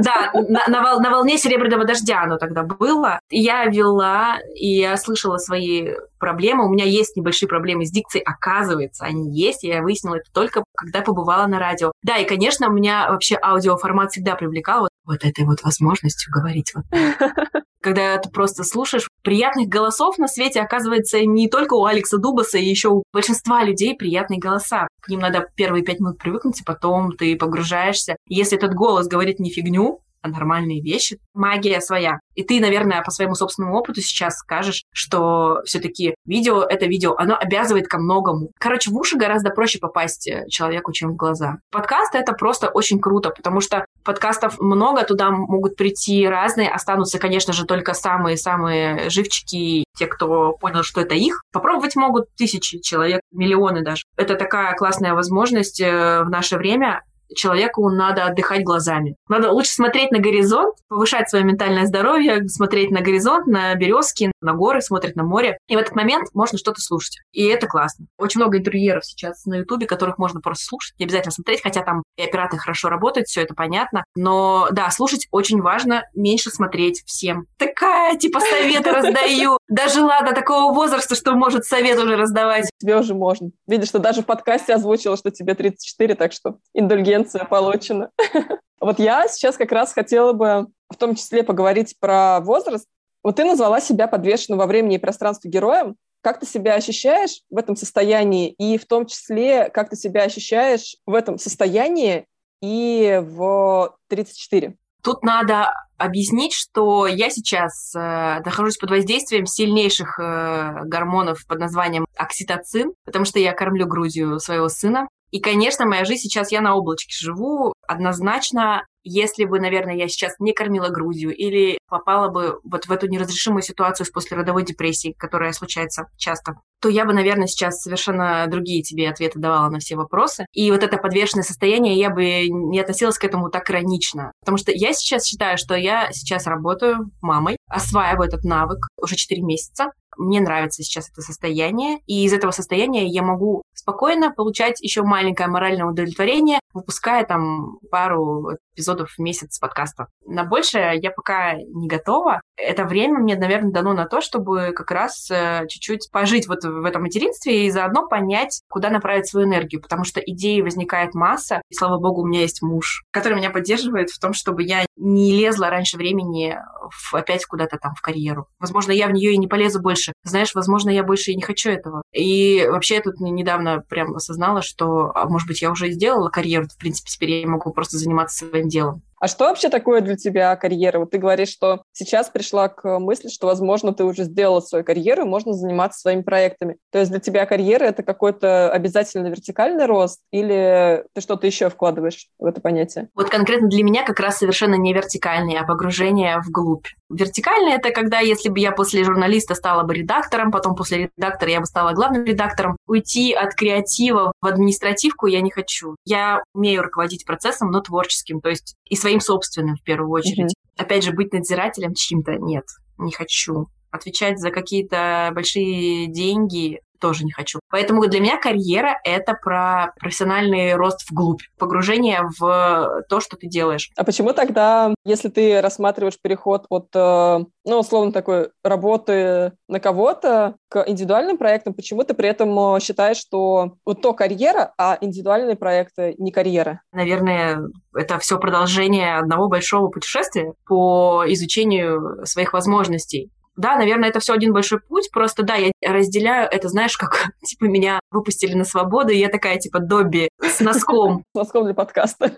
Да, 0.00 0.32
на 0.68 1.10
волне 1.10 1.38
серебряного 1.38 1.84
дождя 1.84 2.22
оно 2.22 2.38
тогда 2.38 2.62
было. 2.62 3.20
Я 3.30 3.64
вела, 3.66 4.38
и 4.54 4.78
я 4.78 4.96
слышала 4.96 5.38
свои 5.38 5.94
проблемы. 6.18 6.66
У 6.66 6.70
меня 6.70 6.84
есть 6.84 7.16
небольшие 7.16 7.48
проблемы 7.48 7.86
с 7.86 7.90
дикцией, 7.90 8.24
оказывается, 8.24 9.04
они 9.04 9.30
есть. 9.32 9.62
Я 9.62 9.82
выяснила 9.82 10.16
это 10.16 10.30
только 10.32 10.64
когда 10.76 11.02
побывала 11.02 11.46
на 11.46 11.58
радио. 11.58 11.92
Да, 12.02 12.16
и, 12.18 12.26
конечно, 12.26 12.68
у 12.68 12.72
меня 12.72 13.10
вообще 13.10 13.36
аудиоформат 13.42 14.12
всегда 14.12 14.34
привлекал 14.34 14.82
вот, 14.82 14.90
вот 15.04 15.24
этой 15.24 15.44
вот 15.44 15.62
возможностью 15.62 16.32
говорить 16.32 16.72
вот 16.74 16.84
когда 17.80 18.18
ты 18.18 18.28
просто 18.30 18.64
слушаешь 18.64 19.08
приятных 19.22 19.68
голосов 19.68 20.18
на 20.18 20.28
свете, 20.28 20.60
оказывается, 20.60 21.24
не 21.24 21.48
только 21.48 21.74
у 21.74 21.84
Алекса 21.84 22.18
Дубаса, 22.18 22.58
и 22.58 22.64
еще 22.64 22.88
у 22.88 23.02
большинства 23.12 23.62
людей 23.64 23.96
приятные 23.96 24.38
голоса. 24.38 24.88
К 25.00 25.08
ним 25.08 25.20
надо 25.20 25.46
первые 25.54 25.84
пять 25.84 26.00
минут 26.00 26.18
привыкнуть, 26.18 26.60
и 26.60 26.64
потом 26.64 27.12
ты 27.12 27.36
погружаешься. 27.36 28.16
Если 28.26 28.58
этот 28.58 28.74
голос 28.74 29.06
говорит 29.06 29.38
не 29.38 29.50
фигню, 29.50 30.00
нормальные 30.22 30.80
вещи. 30.80 31.18
Магия 31.34 31.80
своя. 31.80 32.18
И 32.34 32.42
ты, 32.42 32.60
наверное, 32.60 33.02
по 33.02 33.10
своему 33.10 33.34
собственному 33.34 33.76
опыту 33.76 34.00
сейчас 34.00 34.38
скажешь, 34.38 34.84
что 34.92 35.60
все-таки 35.64 36.14
видео— 36.24 36.62
это 36.68 36.86
видео, 36.86 37.14
оно 37.16 37.36
обязывает 37.36 37.88
ко 37.88 37.98
многому. 37.98 38.50
Короче, 38.58 38.90
в 38.90 38.96
уши 38.96 39.16
гораздо 39.16 39.50
проще 39.50 39.78
попасть 39.78 40.28
э, 40.28 40.46
человеку, 40.48 40.92
чем 40.92 41.10
в 41.10 41.16
глаза. 41.16 41.58
Подкаст— 41.70 42.14
это 42.14 42.32
просто 42.32 42.68
очень 42.68 43.00
круто, 43.00 43.30
потому 43.30 43.60
что 43.60 43.84
подкастов 44.04 44.58
много, 44.60 45.04
туда 45.04 45.30
могут 45.30 45.76
прийти 45.76 46.26
разные, 46.26 46.70
останутся, 46.70 47.18
конечно 47.18 47.52
же, 47.52 47.64
только 47.64 47.94
самые-самые 47.94 49.10
живчики, 49.10 49.84
те, 49.96 50.06
кто 50.06 50.52
понял, 50.52 50.82
что 50.82 51.00
это 51.00 51.14
их. 51.14 51.42
Попробовать 51.52 51.96
могут 51.96 52.34
тысячи 52.36 52.78
человек, 52.78 53.20
миллионы 53.32 53.82
даже. 53.82 54.04
Это 54.16 54.36
такая 54.36 54.74
классная 54.74 55.14
возможность 55.14 55.80
э, 55.80 56.22
в 56.22 56.30
наше 56.30 56.56
время 56.56 57.02
человеку 57.34 57.88
надо 57.90 58.24
отдыхать 58.24 58.64
глазами. 58.64 59.16
Надо 59.28 59.50
лучше 59.50 59.72
смотреть 59.72 60.10
на 60.10 60.18
горизонт, 60.18 60.76
повышать 60.88 61.28
свое 61.28 61.44
ментальное 61.44 61.86
здоровье, 61.86 62.48
смотреть 62.48 62.90
на 62.90 63.00
горизонт, 63.00 63.46
на 63.46 63.74
березки, 63.74 64.32
на 64.40 64.54
горы, 64.54 64.80
смотреть 64.80 65.16
на 65.16 65.24
море. 65.24 65.58
И 65.68 65.76
в 65.76 65.78
этот 65.78 65.94
момент 65.94 66.28
можно 66.34 66.58
что-то 66.58 66.80
слушать. 66.80 67.18
И 67.32 67.44
это 67.44 67.66
классно. 67.66 68.06
Очень 68.16 68.40
много 68.40 68.58
интерьеров 68.58 69.04
сейчас 69.04 69.44
на 69.44 69.56
Ютубе, 69.56 69.86
которых 69.86 70.18
можно 70.18 70.40
просто 70.40 70.64
слушать, 70.64 70.94
не 70.98 71.04
обязательно 71.04 71.32
смотреть, 71.32 71.62
хотя 71.62 71.82
там 71.82 72.02
и 72.16 72.22
операторы 72.22 72.60
хорошо 72.60 72.88
работают, 72.88 73.28
все 73.28 73.42
это 73.42 73.54
понятно. 73.54 74.04
Но 74.14 74.68
да, 74.70 74.90
слушать 74.90 75.26
очень 75.30 75.60
важно, 75.60 76.04
меньше 76.14 76.50
смотреть 76.50 77.02
всем. 77.06 77.46
Такая, 77.58 78.16
типа, 78.16 78.40
советы 78.40 78.90
раздаю. 78.90 79.57
Даже 79.68 80.02
ладно 80.02 80.32
такого 80.32 80.72
возраста, 80.72 81.14
что 81.14 81.34
может 81.34 81.64
совет 81.64 81.98
уже 81.98 82.16
раздавать. 82.16 82.70
Тебе 82.78 82.96
уже 82.96 83.14
можно. 83.14 83.50
Видишь, 83.66 83.88
что 83.88 83.98
даже 83.98 84.22
в 84.22 84.26
подкасте 84.26 84.74
озвучила, 84.74 85.16
что 85.16 85.30
тебе 85.30 85.54
34, 85.54 86.14
так 86.14 86.32
что 86.32 86.56
индульгент 86.74 87.28
пенсия 87.28 87.44
получена. 87.44 88.10
Вот 88.80 89.00
я 89.00 89.26
сейчас 89.26 89.56
как 89.56 89.72
раз 89.72 89.92
хотела 89.92 90.32
бы 90.32 90.68
в 90.88 90.94
том 90.96 91.16
числе 91.16 91.42
поговорить 91.42 91.96
про 91.98 92.38
возраст. 92.38 92.86
Вот 93.24 93.34
ты 93.34 93.44
назвала 93.44 93.80
себя 93.80 94.06
подвешенным 94.06 94.56
во 94.60 94.66
времени 94.66 94.94
и 94.94 94.98
пространстве 94.98 95.50
героем. 95.50 95.96
Как 96.20 96.38
ты 96.38 96.46
себя 96.46 96.74
ощущаешь 96.74 97.40
в 97.50 97.58
этом 97.58 97.74
состоянии? 97.74 98.50
И 98.50 98.78
в 98.78 98.86
том 98.86 99.06
числе, 99.06 99.68
как 99.70 99.90
ты 99.90 99.96
себя 99.96 100.22
ощущаешь 100.22 100.94
в 101.06 101.14
этом 101.14 101.38
состоянии 101.38 102.26
и 102.62 103.20
в 103.20 103.96
34? 104.10 104.76
Тут 105.02 105.22
надо 105.22 105.70
объяснить, 105.96 106.52
что 106.52 107.06
я 107.06 107.30
сейчас 107.30 107.94
э, 107.94 108.40
нахожусь 108.44 108.76
под 108.76 108.90
воздействием 108.90 109.46
сильнейших 109.46 110.18
э, 110.18 110.84
гормонов 110.84 111.46
под 111.46 111.58
названием 111.58 112.06
окситоцин, 112.16 112.92
потому 113.04 113.24
что 113.24 113.38
я 113.38 113.52
кормлю 113.52 113.86
грудью 113.86 114.38
своего 114.38 114.68
сына. 114.68 115.08
И, 115.30 115.40
конечно, 115.40 115.86
моя 115.86 116.04
жизнь 116.04 116.22
сейчас, 116.22 116.52
я 116.52 116.60
на 116.60 116.74
облачке 116.74 117.14
живу, 117.14 117.74
однозначно 117.86 118.84
если 119.08 119.44
бы, 119.44 119.58
наверное, 119.58 119.96
я 119.96 120.08
сейчас 120.08 120.34
не 120.38 120.52
кормила 120.52 120.88
грудью 120.88 121.34
или 121.34 121.77
попала 121.88 122.28
бы 122.28 122.60
вот 122.64 122.86
в 122.86 122.92
эту 122.92 123.08
неразрешимую 123.08 123.62
ситуацию 123.62 124.06
с 124.06 124.10
послеродовой 124.10 124.64
депрессией, 124.64 125.14
которая 125.14 125.52
случается 125.52 126.06
часто, 126.16 126.60
то 126.80 126.88
я 126.88 127.04
бы, 127.04 127.12
наверное, 127.12 127.46
сейчас 127.46 127.80
совершенно 127.80 128.46
другие 128.46 128.82
тебе 128.82 129.08
ответы 129.08 129.38
давала 129.38 129.68
на 129.68 129.78
все 129.78 129.96
вопросы. 129.96 130.46
И 130.52 130.70
вот 130.70 130.82
это 130.82 130.96
подвешенное 130.98 131.44
состояние, 131.44 131.98
я 131.98 132.10
бы 132.10 132.48
не 132.48 132.80
относилась 132.80 133.18
к 133.18 133.24
этому 133.24 133.50
так 133.50 133.70
иронично. 133.70 134.32
Потому 134.40 134.58
что 134.58 134.70
я 134.72 134.92
сейчас 134.92 135.24
считаю, 135.24 135.58
что 135.58 135.74
я 135.74 136.12
сейчас 136.12 136.46
работаю 136.46 137.10
мамой, 137.20 137.56
осваиваю 137.68 138.28
этот 138.28 138.44
навык 138.44 138.78
уже 139.00 139.16
4 139.16 139.42
месяца. 139.42 139.90
Мне 140.16 140.40
нравится 140.40 140.82
сейчас 140.82 141.10
это 141.10 141.20
состояние, 141.20 141.98
и 142.06 142.24
из 142.24 142.32
этого 142.32 142.50
состояния 142.50 143.06
я 143.06 143.22
могу 143.22 143.62
спокойно 143.72 144.32
получать 144.32 144.80
еще 144.80 145.02
маленькое 145.02 145.48
моральное 145.48 145.86
удовлетворение, 145.86 146.58
выпуская 146.74 147.24
там 147.24 147.78
пару 147.90 148.56
эпизодов 148.74 149.12
в 149.16 149.18
месяц 149.20 149.58
подкаста. 149.60 150.08
На 150.26 150.44
большее 150.44 150.98
я 151.00 151.12
пока 151.12 151.54
не 151.78 151.88
готова. 151.88 152.40
Это 152.56 152.84
время 152.84 153.20
мне, 153.20 153.36
наверное, 153.36 153.70
дано 153.70 153.92
на 153.92 154.06
то, 154.06 154.20
чтобы 154.20 154.72
как 154.74 154.90
раз 154.90 155.30
э, 155.30 155.66
чуть-чуть 155.68 156.10
пожить 156.10 156.48
вот 156.48 156.64
в 156.64 156.84
этом 156.84 157.02
материнстве 157.02 157.66
и 157.66 157.70
заодно 157.70 158.08
понять, 158.08 158.62
куда 158.68 158.90
направить 158.90 159.28
свою 159.28 159.46
энергию, 159.46 159.80
потому 159.80 160.04
что 160.04 160.20
идей 160.20 160.60
возникает 160.62 161.14
масса, 161.14 161.62
и, 161.70 161.74
слава 161.74 161.98
богу, 161.98 162.22
у 162.22 162.26
меня 162.26 162.40
есть 162.40 162.62
муж, 162.62 163.04
который 163.10 163.38
меня 163.38 163.50
поддерживает 163.50 164.10
в 164.10 164.18
том, 164.18 164.32
чтобы 164.32 164.62
я 164.64 164.84
не 164.96 165.32
лезла 165.38 165.70
раньше 165.70 165.96
времени 165.96 166.58
в, 166.90 167.14
опять 167.14 167.44
куда-то 167.46 167.78
там 167.78 167.94
в 167.94 168.00
карьеру. 168.00 168.48
Возможно, 168.58 168.92
я 168.92 169.06
в 169.06 169.12
нее 169.12 169.32
и 169.32 169.38
не 169.38 169.46
полезу 169.46 169.80
больше. 169.80 170.12
Знаешь, 170.24 170.54
возможно, 170.54 170.90
я 170.90 171.04
больше 171.04 171.30
и 171.30 171.36
не 171.36 171.42
хочу 171.42 171.70
этого. 171.70 172.02
И 172.12 172.66
вообще 172.68 172.96
я 172.96 173.00
тут 173.00 173.20
недавно 173.20 173.80
прям 173.88 174.14
осознала, 174.14 174.62
что, 174.62 175.12
а, 175.14 175.28
может 175.28 175.46
быть, 175.46 175.62
я 175.62 175.70
уже 175.70 175.90
сделала 175.90 176.28
карьеру, 176.28 176.66
в 176.66 176.78
принципе, 176.78 177.10
теперь 177.10 177.30
я 177.30 177.46
могу 177.46 177.72
просто 177.72 177.98
заниматься 177.98 178.46
своим 178.46 178.68
делом. 178.68 179.02
А 179.20 179.28
что 179.28 179.46
вообще 179.46 179.68
такое 179.68 180.00
для 180.00 180.16
тебя 180.16 180.54
карьера? 180.56 181.00
Вот 181.00 181.10
ты 181.10 181.18
говоришь, 181.18 181.48
что 181.48 181.82
сейчас 181.92 182.28
пришла 182.28 182.68
к 182.68 182.98
мысли, 182.98 183.28
что, 183.28 183.46
возможно, 183.46 183.92
ты 183.92 184.04
уже 184.04 184.24
сделала 184.24 184.60
свою 184.60 184.84
карьеру, 184.84 185.22
и 185.22 185.28
можно 185.28 185.52
заниматься 185.52 186.00
своими 186.00 186.22
проектами. 186.22 186.76
То 186.92 186.98
есть 186.98 187.10
для 187.10 187.20
тебя 187.20 187.46
карьера— 187.46 187.84
это 187.84 188.02
какой-то 188.02 188.70
обязательно 188.70 189.28
вертикальный 189.28 189.86
рост 189.86 190.20
или 190.30 191.04
ты 191.14 191.20
что-то 191.20 191.46
еще 191.46 191.68
вкладываешь 191.68 192.28
в 192.38 192.46
это 192.46 192.60
понятие? 192.60 193.08
Вот 193.14 193.28
конкретно 193.28 193.68
для 193.68 193.82
меня 193.82 194.04
как 194.04 194.20
раз 194.20 194.38
совершенно 194.38 194.74
не 194.74 194.92
вертикальный, 194.92 195.56
а 195.56 195.64
погружение 195.64 196.38
вглубь. 196.40 196.86
Вертикальный— 197.10 197.72
это 197.74 197.90
когда, 197.90 198.20
если 198.20 198.50
бы 198.50 198.60
я 198.60 198.70
после 198.70 199.02
журналиста 199.02 199.54
стала 199.54 199.82
бы 199.82 199.94
редактором, 199.94 200.50
потом 200.50 200.74
после 200.74 201.10
редактора 201.16 201.50
я 201.50 201.60
бы 201.60 201.66
стала 201.66 201.92
главным 201.92 202.24
редактором, 202.24 202.76
уйти 202.86 203.32
от 203.32 203.54
креатива 203.54 204.32
в 204.40 204.46
административку 204.46 205.26
я 205.26 205.40
не 205.40 205.50
хочу. 205.50 205.96
Я 206.04 206.42
умею 206.54 206.82
руководить 206.82 207.24
процессом, 207.24 207.70
но 207.70 207.80
творческим, 207.80 208.40
то 208.40 208.50
есть 208.50 208.74
и 208.84 208.96
своим 209.08 209.20
собственным 209.20 209.76
в 209.76 209.82
первую 209.82 210.10
очередь. 210.10 210.52
Mm-hmm. 210.52 210.82
Опять 210.82 211.04
же, 211.04 211.12
быть 211.12 211.32
надзирателем 211.32 211.94
чьим-то 211.94 212.34
нет, 212.36 212.64
не 212.98 213.10
хочу. 213.10 213.66
Отвечать 213.90 214.38
за 214.38 214.50
какие-то 214.50 215.30
большие 215.34 216.08
деньги 216.08 216.80
тоже 217.00 217.24
не 217.24 217.32
хочу. 217.32 217.60
Поэтому 217.70 218.06
для 218.06 218.20
меня 218.20 218.38
карьера— 218.38 218.98
это 219.04 219.34
про 219.34 219.92
профессиональный 219.98 220.74
рост 220.74 221.08
вглубь, 221.10 221.42
погружение 221.58 222.22
в 222.38 223.04
то, 223.08 223.20
что 223.20 223.36
ты 223.36 223.48
делаешь. 223.48 223.90
А 223.96 224.04
почему 224.04 224.32
тогда, 224.32 224.94
если 225.04 225.28
ты 225.28 225.60
рассматриваешь 225.60 226.20
переход 226.20 226.66
от, 226.68 226.88
э, 226.94 227.38
ну, 227.64 227.78
условно, 227.78 228.12
такой 228.12 228.50
работы 228.62 229.52
на 229.68 229.80
кого-то 229.80 230.56
к 230.68 230.84
индивидуальным 230.86 231.38
проектам, 231.38 231.74
почему 231.74 232.04
ты 232.04 232.14
при 232.14 232.28
этом 232.28 232.76
э, 232.76 232.80
считаешь, 232.80 233.18
что 233.18 233.76
вот 233.84 234.02
то 234.02 234.12
карьера, 234.12 234.72
а 234.78 234.98
индивидуальные 235.00 235.56
проекты 235.56 236.14
не 236.18 236.30
карьера? 236.30 236.82
Наверное, 236.92 237.60
это 237.94 238.18
все 238.18 238.38
продолжение 238.38 239.18
одного 239.18 239.48
большого 239.48 239.88
путешествия 239.88 240.52
по 240.66 241.24
изучению 241.26 242.24
своих 242.24 242.52
возможностей. 242.52 243.30
Да, 243.58 243.76
наверное, 243.76 244.08
это 244.08 244.20
все 244.20 244.34
один 244.34 244.52
большой 244.52 244.78
путь. 244.78 245.10
Просто 245.10 245.42
да, 245.42 245.56
я 245.56 245.72
разделяю 245.84 246.48
это, 246.48 246.68
знаешь, 246.68 246.96
как 246.96 247.32
типа 247.44 247.64
меня 247.64 247.98
выпустили 248.12 248.54
на 248.54 248.64
свободу, 248.64 249.10
и 249.10 249.18
я 249.18 249.28
такая 249.28 249.58
типа 249.58 249.80
Добби 249.80 250.28
с 250.40 250.60
носком. 250.60 251.24
С 251.34 251.38
носком 251.38 251.64
для 251.64 251.74
подкаста. 251.74 252.30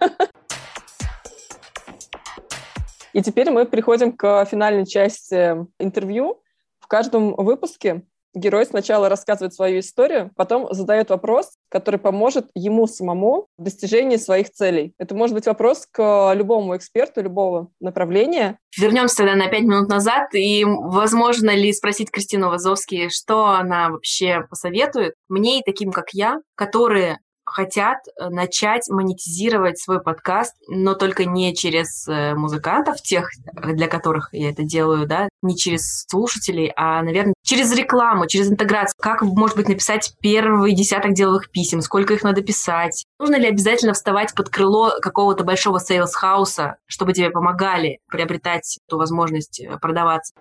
И 3.12 3.22
теперь 3.22 3.50
мы 3.50 3.66
приходим 3.66 4.12
к 4.12 4.46
финальной 4.46 4.86
части 4.86 5.66
интервью. 5.78 6.40
В 6.78 6.86
каждом 6.86 7.34
выпуске 7.34 8.02
герой 8.34 8.66
сначала 8.66 9.08
рассказывает 9.08 9.54
свою 9.54 9.80
историю, 9.80 10.30
потом 10.36 10.72
задает 10.72 11.10
вопрос, 11.10 11.50
который 11.68 11.98
поможет 11.98 12.48
ему 12.54 12.86
самому 12.86 13.48
в 13.58 13.62
достижении 13.62 14.16
своих 14.16 14.50
целей. 14.50 14.94
Это 14.98 15.14
может 15.14 15.34
быть 15.34 15.46
вопрос 15.46 15.86
к 15.90 16.32
любому 16.34 16.76
эксперту 16.76 17.22
любого 17.22 17.68
направления. 17.80 18.58
Вернемся 18.78 19.18
тогда 19.18 19.34
на 19.34 19.48
пять 19.48 19.62
минут 19.62 19.88
назад, 19.88 20.34
и 20.34 20.64
возможно 20.64 21.50
ли 21.50 21.72
спросить 21.72 22.10
Кристину 22.10 22.48
Вазовски, 22.48 23.08
что 23.08 23.46
она 23.46 23.90
вообще 23.90 24.46
посоветует 24.48 25.14
мне 25.28 25.60
и 25.60 25.64
таким, 25.64 25.92
как 25.92 26.10
я, 26.12 26.40
которые 26.54 27.18
хотят 27.50 27.98
э, 28.08 28.28
начать 28.28 28.88
монетизировать 28.88 29.78
свой 29.78 30.00
подкаст, 30.02 30.54
но 30.68 30.94
только 30.94 31.24
не 31.24 31.54
через 31.54 32.06
э, 32.08 32.34
музыкантов, 32.34 33.00
тех, 33.02 33.28
для 33.52 33.88
которых 33.88 34.28
я 34.32 34.50
это 34.50 34.62
делаю, 34.62 35.06
да, 35.06 35.28
не 35.42 35.56
через 35.56 36.04
слушателей, 36.08 36.72
а, 36.76 37.02
наверное, 37.02 37.34
через 37.42 37.72
рекламу, 37.72 38.26
через 38.26 38.50
интеграцию. 38.50 38.96
Как, 39.00 39.22
может 39.22 39.56
быть, 39.56 39.68
написать 39.68 40.14
первый 40.20 40.74
десяток 40.74 41.14
деловых 41.14 41.50
писем, 41.50 41.80
сколько 41.80 42.14
их 42.14 42.22
надо 42.22 42.42
писать. 42.42 43.04
Нужно 43.18 43.36
ли 43.36 43.48
обязательно 43.48 43.92
вставать 43.92 44.34
под 44.34 44.48
крыло 44.48 44.92
какого-то 45.00 45.44
большого 45.44 45.78
сейлс-хауса, 45.78 46.74
чтобы 46.86 47.12
тебе 47.12 47.30
помогали 47.30 47.98
приобретать 48.08 48.78
эту 48.86 48.98
возможность 48.98 49.60
э, 49.60 49.78
продаваться? 49.78 50.34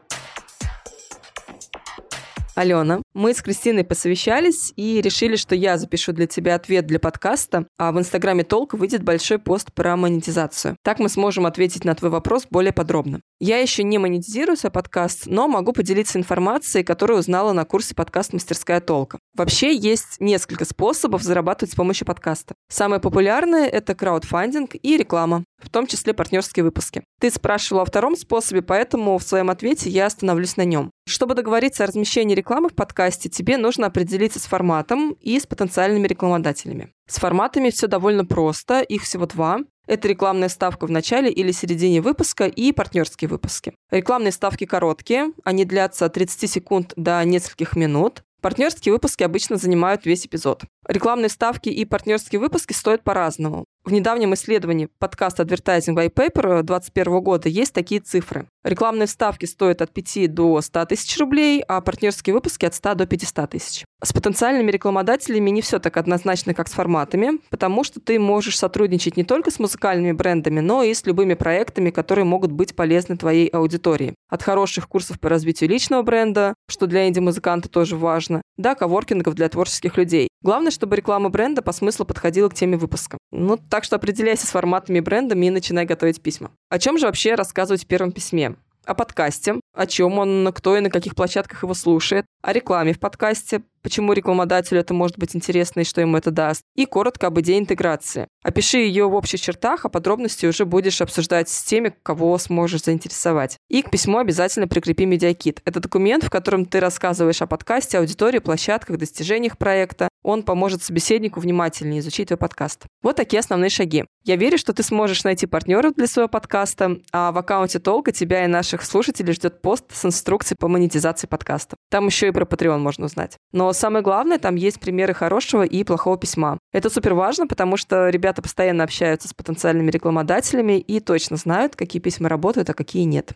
Алена, 2.56 3.02
Мы 3.16 3.34
с 3.34 3.42
Кристиной 3.42 3.84
посовещались 3.84 4.72
и 4.76 5.02
решили, 5.02 5.36
что 5.36 5.56
я 5.56 5.80
запишу 5.80 6.14
для 6.14 6.28
тебя 6.28 6.54
ответ 6.54 6.86
для 6.86 7.00
подкаста, 7.00 7.66
а 7.80 7.92
в 7.92 7.98
Инстаграме 7.98 8.44
Толк 8.44 8.76
выйдет 8.76 9.04
большой 9.04 9.40
пост 9.40 9.74
про 9.74 9.98
монетизацию. 9.98 10.78
Так 10.84 11.00
мы 11.00 11.10
сможем 11.10 11.48
ответить 11.48 11.86
на 11.86 11.96
твой 11.96 12.12
вопрос 12.12 12.46
более 12.48 12.72
подробно. 12.72 13.22
Я 13.40 13.58
еще 13.58 13.84
не 13.84 13.98
монетизирую 13.98 14.58
свой 14.58 14.72
подкаст, 14.72 15.24
но 15.26 15.48
могу 15.48 15.74
поделиться 15.74 16.20
информацией, 16.20 16.84
которую 16.84 17.20
узнала 17.20 17.52
на 17.52 17.66
курсе 17.66 17.96
подкаст 17.96 18.34
«Мастерская 18.34 18.80
толка». 18.80 19.18
Вообще 19.36 19.76
есть 19.76 20.18
несколько 20.20 20.66
способов 20.66 21.24
зарабатывать 21.24 21.72
с 21.72 21.76
помощью 21.76 22.06
подкаста. 22.06 22.54
Самое 22.70 23.02
популярное– 23.02 23.66
это 23.68 23.96
краудфандинг 23.96 24.76
и 24.76 24.98
реклама, 24.98 25.46
в 25.58 25.70
том 25.70 25.88
числе 25.88 26.14
партнерские 26.14 26.64
выпуски. 26.64 27.04
Ты 27.20 27.32
спрашивала 27.32 27.84
о 27.84 27.86
втором 27.86 28.16
способе, 28.16 28.62
поэтому 28.62 29.18
в 29.18 29.24
своем 29.24 29.50
ответе 29.50 29.90
я 29.90 30.06
остановлюсь 30.06 30.58
на 30.58 30.66
нем. 30.66 30.92
Чтобы 31.08 31.34
договориться 31.34 31.84
о 31.84 31.88
размещении 31.88 32.36
рекламы 32.36 32.70
в 32.70 32.76
подкасте, 32.76 32.99
тебе 33.08 33.58
нужно 33.58 33.88
определиться 33.88 34.40
с 34.40 34.46
форматом 34.46 35.16
и 35.22 35.40
с 35.40 35.46
потенциальными 35.46 36.08
рекламодателями. 36.08 36.92
С 37.08 37.18
форматами 37.18 37.70
все 37.70 37.88
довольно 37.88 38.26
просто, 38.26 38.82
их 38.82 39.04
всего 39.04 39.26
два. 39.26 39.60
Это 39.88 40.08
рекламная 40.08 40.50
ставка 40.50 40.86
в 40.86 40.92
начале 40.92 41.32
или 41.32 41.52
середине 41.52 42.02
выпуска 42.02 42.46
и 42.46 42.72
партнерские 42.72 43.30
выпуски. 43.30 43.74
Рекламные 43.90 44.32
ставки 44.32 44.66
короткие, 44.66 45.32
они 45.44 45.66
длятся 45.66 46.06
от 46.06 46.14
30 46.14 46.50
секунд 46.50 46.94
до 46.96 47.24
нескольких 47.24 47.76
минут. 47.76 48.22
Партнерские 48.42 48.94
выпуски 48.94 49.24
обычно 49.24 49.58
занимают 49.58 50.06
весь 50.06 50.26
эпизод. 50.26 50.64
Рекламные 50.88 51.30
ставки 51.30 51.70
и 51.70 51.84
партнерские 51.86 52.40
выпуски 52.40 52.74
стоят 52.74 53.04
по-разному. 53.04 53.66
В 53.90 53.92
недавнем 53.92 54.36
исследовании 54.36 54.88
подкаст 55.00 55.40
Advertising 55.40 55.96
White 55.96 56.14
Paper 56.14 56.62
2021 56.62 57.22
года 57.22 57.50
есть 57.50 57.74
такие 57.74 58.00
цифры. 58.00 58.46
Рекламные 58.64 59.08
вставки 59.08 59.46
стоят 59.46 59.82
от 59.82 59.92
5 59.92 60.32
до 60.32 60.62
100 60.62 60.86
тысяч 60.86 61.18
рублей, 61.18 61.64
а 61.68 61.82
партнерские 61.82 62.36
выпуски 62.36 62.68
от 62.68 62.76
100 62.76 62.94
до 62.94 63.08
500 63.08 63.50
тысяч. 63.50 63.86
С 64.04 64.14
потенциальными 64.14 64.70
рекламодателями 64.70 65.50
не 65.50 65.64
все 65.64 65.80
так 65.80 65.98
однозначно, 65.98 66.54
как 66.54 66.68
с 66.68 66.74
форматами, 66.74 67.40
потому 67.50 67.84
что 67.84 68.00
ты 68.00 68.20
можешь 68.20 68.60
сотрудничать 68.60 69.18
не 69.18 69.24
только 69.24 69.50
с 69.50 69.58
музыкальными 69.58 70.12
брендами, 70.12 70.60
но 70.60 70.84
и 70.84 70.94
с 70.94 71.08
любыми 71.08 71.34
проектами, 71.34 71.90
которые 71.90 72.26
могут 72.26 72.52
быть 72.52 72.76
полезны 72.76 73.18
твоей 73.18 73.48
аудитории. 73.48 74.14
От 74.30 74.44
хороших 74.44 74.88
курсов 74.88 75.20
по 75.20 75.30
развитию 75.30 75.70
личного 75.70 76.04
бренда, 76.04 76.54
что 76.70 76.86
для 76.86 77.08
инди-музыканта 77.08 77.70
тоже 77.70 77.96
важно, 77.98 78.44
до 78.58 78.76
коворкингов 78.76 79.34
для 79.34 79.50
творческих 79.50 79.98
людей. 79.98 80.28
Главное, 80.42 80.72
чтобы 80.72 80.96
реклама 80.96 81.30
бренда 81.30 81.62
по 81.62 81.72
смыслу 81.72 82.06
подходила 82.06 82.48
к 82.50 82.54
теме 82.54 82.78
выпуска. 82.78 83.18
Ну, 83.32 83.58
так 83.58 83.79
что 83.84 83.96
определяйся 83.96 84.48
с 84.48 84.52
форматами 84.52 85.00
брендами 85.00 85.48
и 85.48 85.50
начинай 85.50 85.86
готовить 85.86 86.22
письма. 86.22 86.52
О 86.70 86.80
чем 86.80 86.98
же 86.98 87.06
вообще 87.06 87.36
рассказывать 87.36 87.84
в 87.84 87.88
первом 87.88 88.12
письме? 88.12 88.56
О 88.86 88.96
подкасте, 88.96 89.56
о 89.76 89.86
чем 89.86 90.18
он, 90.18 90.52
кто 90.54 90.76
и 90.76 90.82
на 90.82 90.90
каких 90.90 91.16
площадках 91.16 91.64
его 91.64 91.74
слушает, 91.74 92.26
о 92.42 92.54
рекламе 92.54 92.94
в 92.94 93.00
подкасте, 93.00 93.62
почему 93.82 94.14
рекламодателю 94.14 94.82
это 94.82 94.94
может 94.94 95.18
быть 95.18 95.36
интересно 95.36 95.82
и 95.82 95.84
что 95.84 96.02
ему 96.02 96.18
это 96.18 96.32
даст, 96.32 96.62
и 96.76 96.86
коротко 96.86 97.28
об 97.28 97.40
идее 97.40 97.60
интеграции. 97.60 98.28
Опиши 98.44 98.80
ее 98.80 99.08
в 99.08 99.16
общих 99.16 99.40
чертах, 99.40 99.86
а 99.86 99.90
подробности 99.90 100.46
уже 100.46 100.66
будешь 100.66 101.02
обсуждать 101.02 101.50
с 101.50 101.64
теми, 101.64 101.94
кого 102.04 102.38
сможешь 102.38 102.84
заинтересовать. 102.84 103.58
И 103.70 103.82
к 103.82 103.90
письму 103.90 104.18
обязательно 104.18 104.68
прикрепи 104.68 105.06
медиакит. 105.06 105.62
Это 105.66 105.80
документ, 105.80 106.24
в 106.24 106.30
котором 106.30 106.66
ты 106.66 106.80
рассказываешь 106.80 107.42
о 107.42 107.48
подкасте, 107.48 108.00
аудитории, 108.00 108.40
площадках, 108.40 108.98
достижениях 108.98 109.58
проекта. 109.58 110.09
Он 110.24 110.44
поможет 110.44 110.84
собеседнику 110.84 111.40
внимательнее 111.40 112.00
изучить 112.00 112.28
твой 112.28 112.38
подкаст. 112.38 112.86
Вот 113.02 113.16
такие 113.16 113.40
основные 113.40 113.70
шаги. 113.70 114.06
Я 114.24 114.36
верю, 114.36 114.58
что 114.58 114.74
ты 114.74 114.84
сможешь 114.84 115.24
найти 115.24 115.48
партнеров 115.48 115.96
для 115.96 116.08
своего 116.08 116.28
подкаста, 116.28 116.98
а 117.12 117.32
в 117.32 117.38
аккаунте 117.38 117.80
Толка 117.80 118.12
тебя 118.12 118.44
и 118.44 118.48
наших 118.48 118.84
слушателей 118.84 119.34
ждет 119.34 119.62
пост 119.62 119.86
с 119.92 120.06
инструкцией 120.06 120.58
по 120.60 120.68
монетизации 120.68 121.28
подкаста. 121.28 121.78
Там 121.90 122.08
еще 122.08 122.28
и 122.28 122.32
про 122.32 122.46
Patreon 122.46 122.80
можно 122.80 123.06
узнать. 123.06 123.38
Но 123.52 123.72
самое 123.74 124.04
главное, 124.04 124.40
там 124.40 124.56
есть 124.56 124.80
примеры 124.80 125.14
хорошего 125.14 125.64
и 125.64 125.84
плохого 125.84 126.18
письма. 126.18 126.58
Это 126.74 126.90
супер 126.90 127.14
важно, 127.14 127.48
потому 127.48 127.78
что 127.78 128.10
ребята 128.10 128.42
постоянно 128.42 128.84
общаются 128.84 129.28
с 129.30 129.34
потенциальными 129.34 129.90
рекламодателями 129.90 130.80
и 130.80 131.00
точно 131.00 131.38
знают, 131.38 131.76
какие 131.76 132.02
письма 132.02 132.30
работают, 132.30 132.70
а 132.70 132.74
какие 132.74 133.04
нет. 133.04 133.34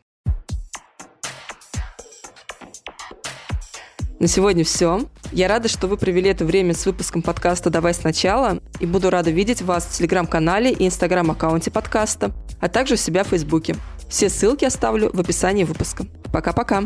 На 4.23 4.29
сегодня 4.29 4.63
все. 4.63 5.01
Я 5.33 5.49
рада, 5.49 5.67
что 5.67 5.87
вы 5.87 5.97
провели 5.97 6.29
это 6.29 6.45
время 6.45 6.73
с 6.73 6.85
выпуском 6.85 7.21
подкаста 7.21 7.69
«Давай 7.69 7.93
сначала» 7.93 8.61
и 8.79 8.85
буду 8.85 9.09
рада 9.09 9.31
видеть 9.31 9.61
вас 9.61 9.83
в 9.83 9.97
телеграм-канале 9.97 10.71
и 10.71 10.87
инстаграм-аккаунте 10.87 11.71
подкаста, 11.71 12.31
а 12.61 12.69
также 12.69 12.93
у 12.93 12.97
себя 12.97 13.25
в 13.25 13.27
Фейсбуке. 13.27 13.75
Все 14.07 14.29
ссылки 14.29 14.63
оставлю 14.63 15.11
в 15.11 15.19
описании 15.19 15.65
выпуска. 15.65 16.05
Пока-пока! 16.31 16.83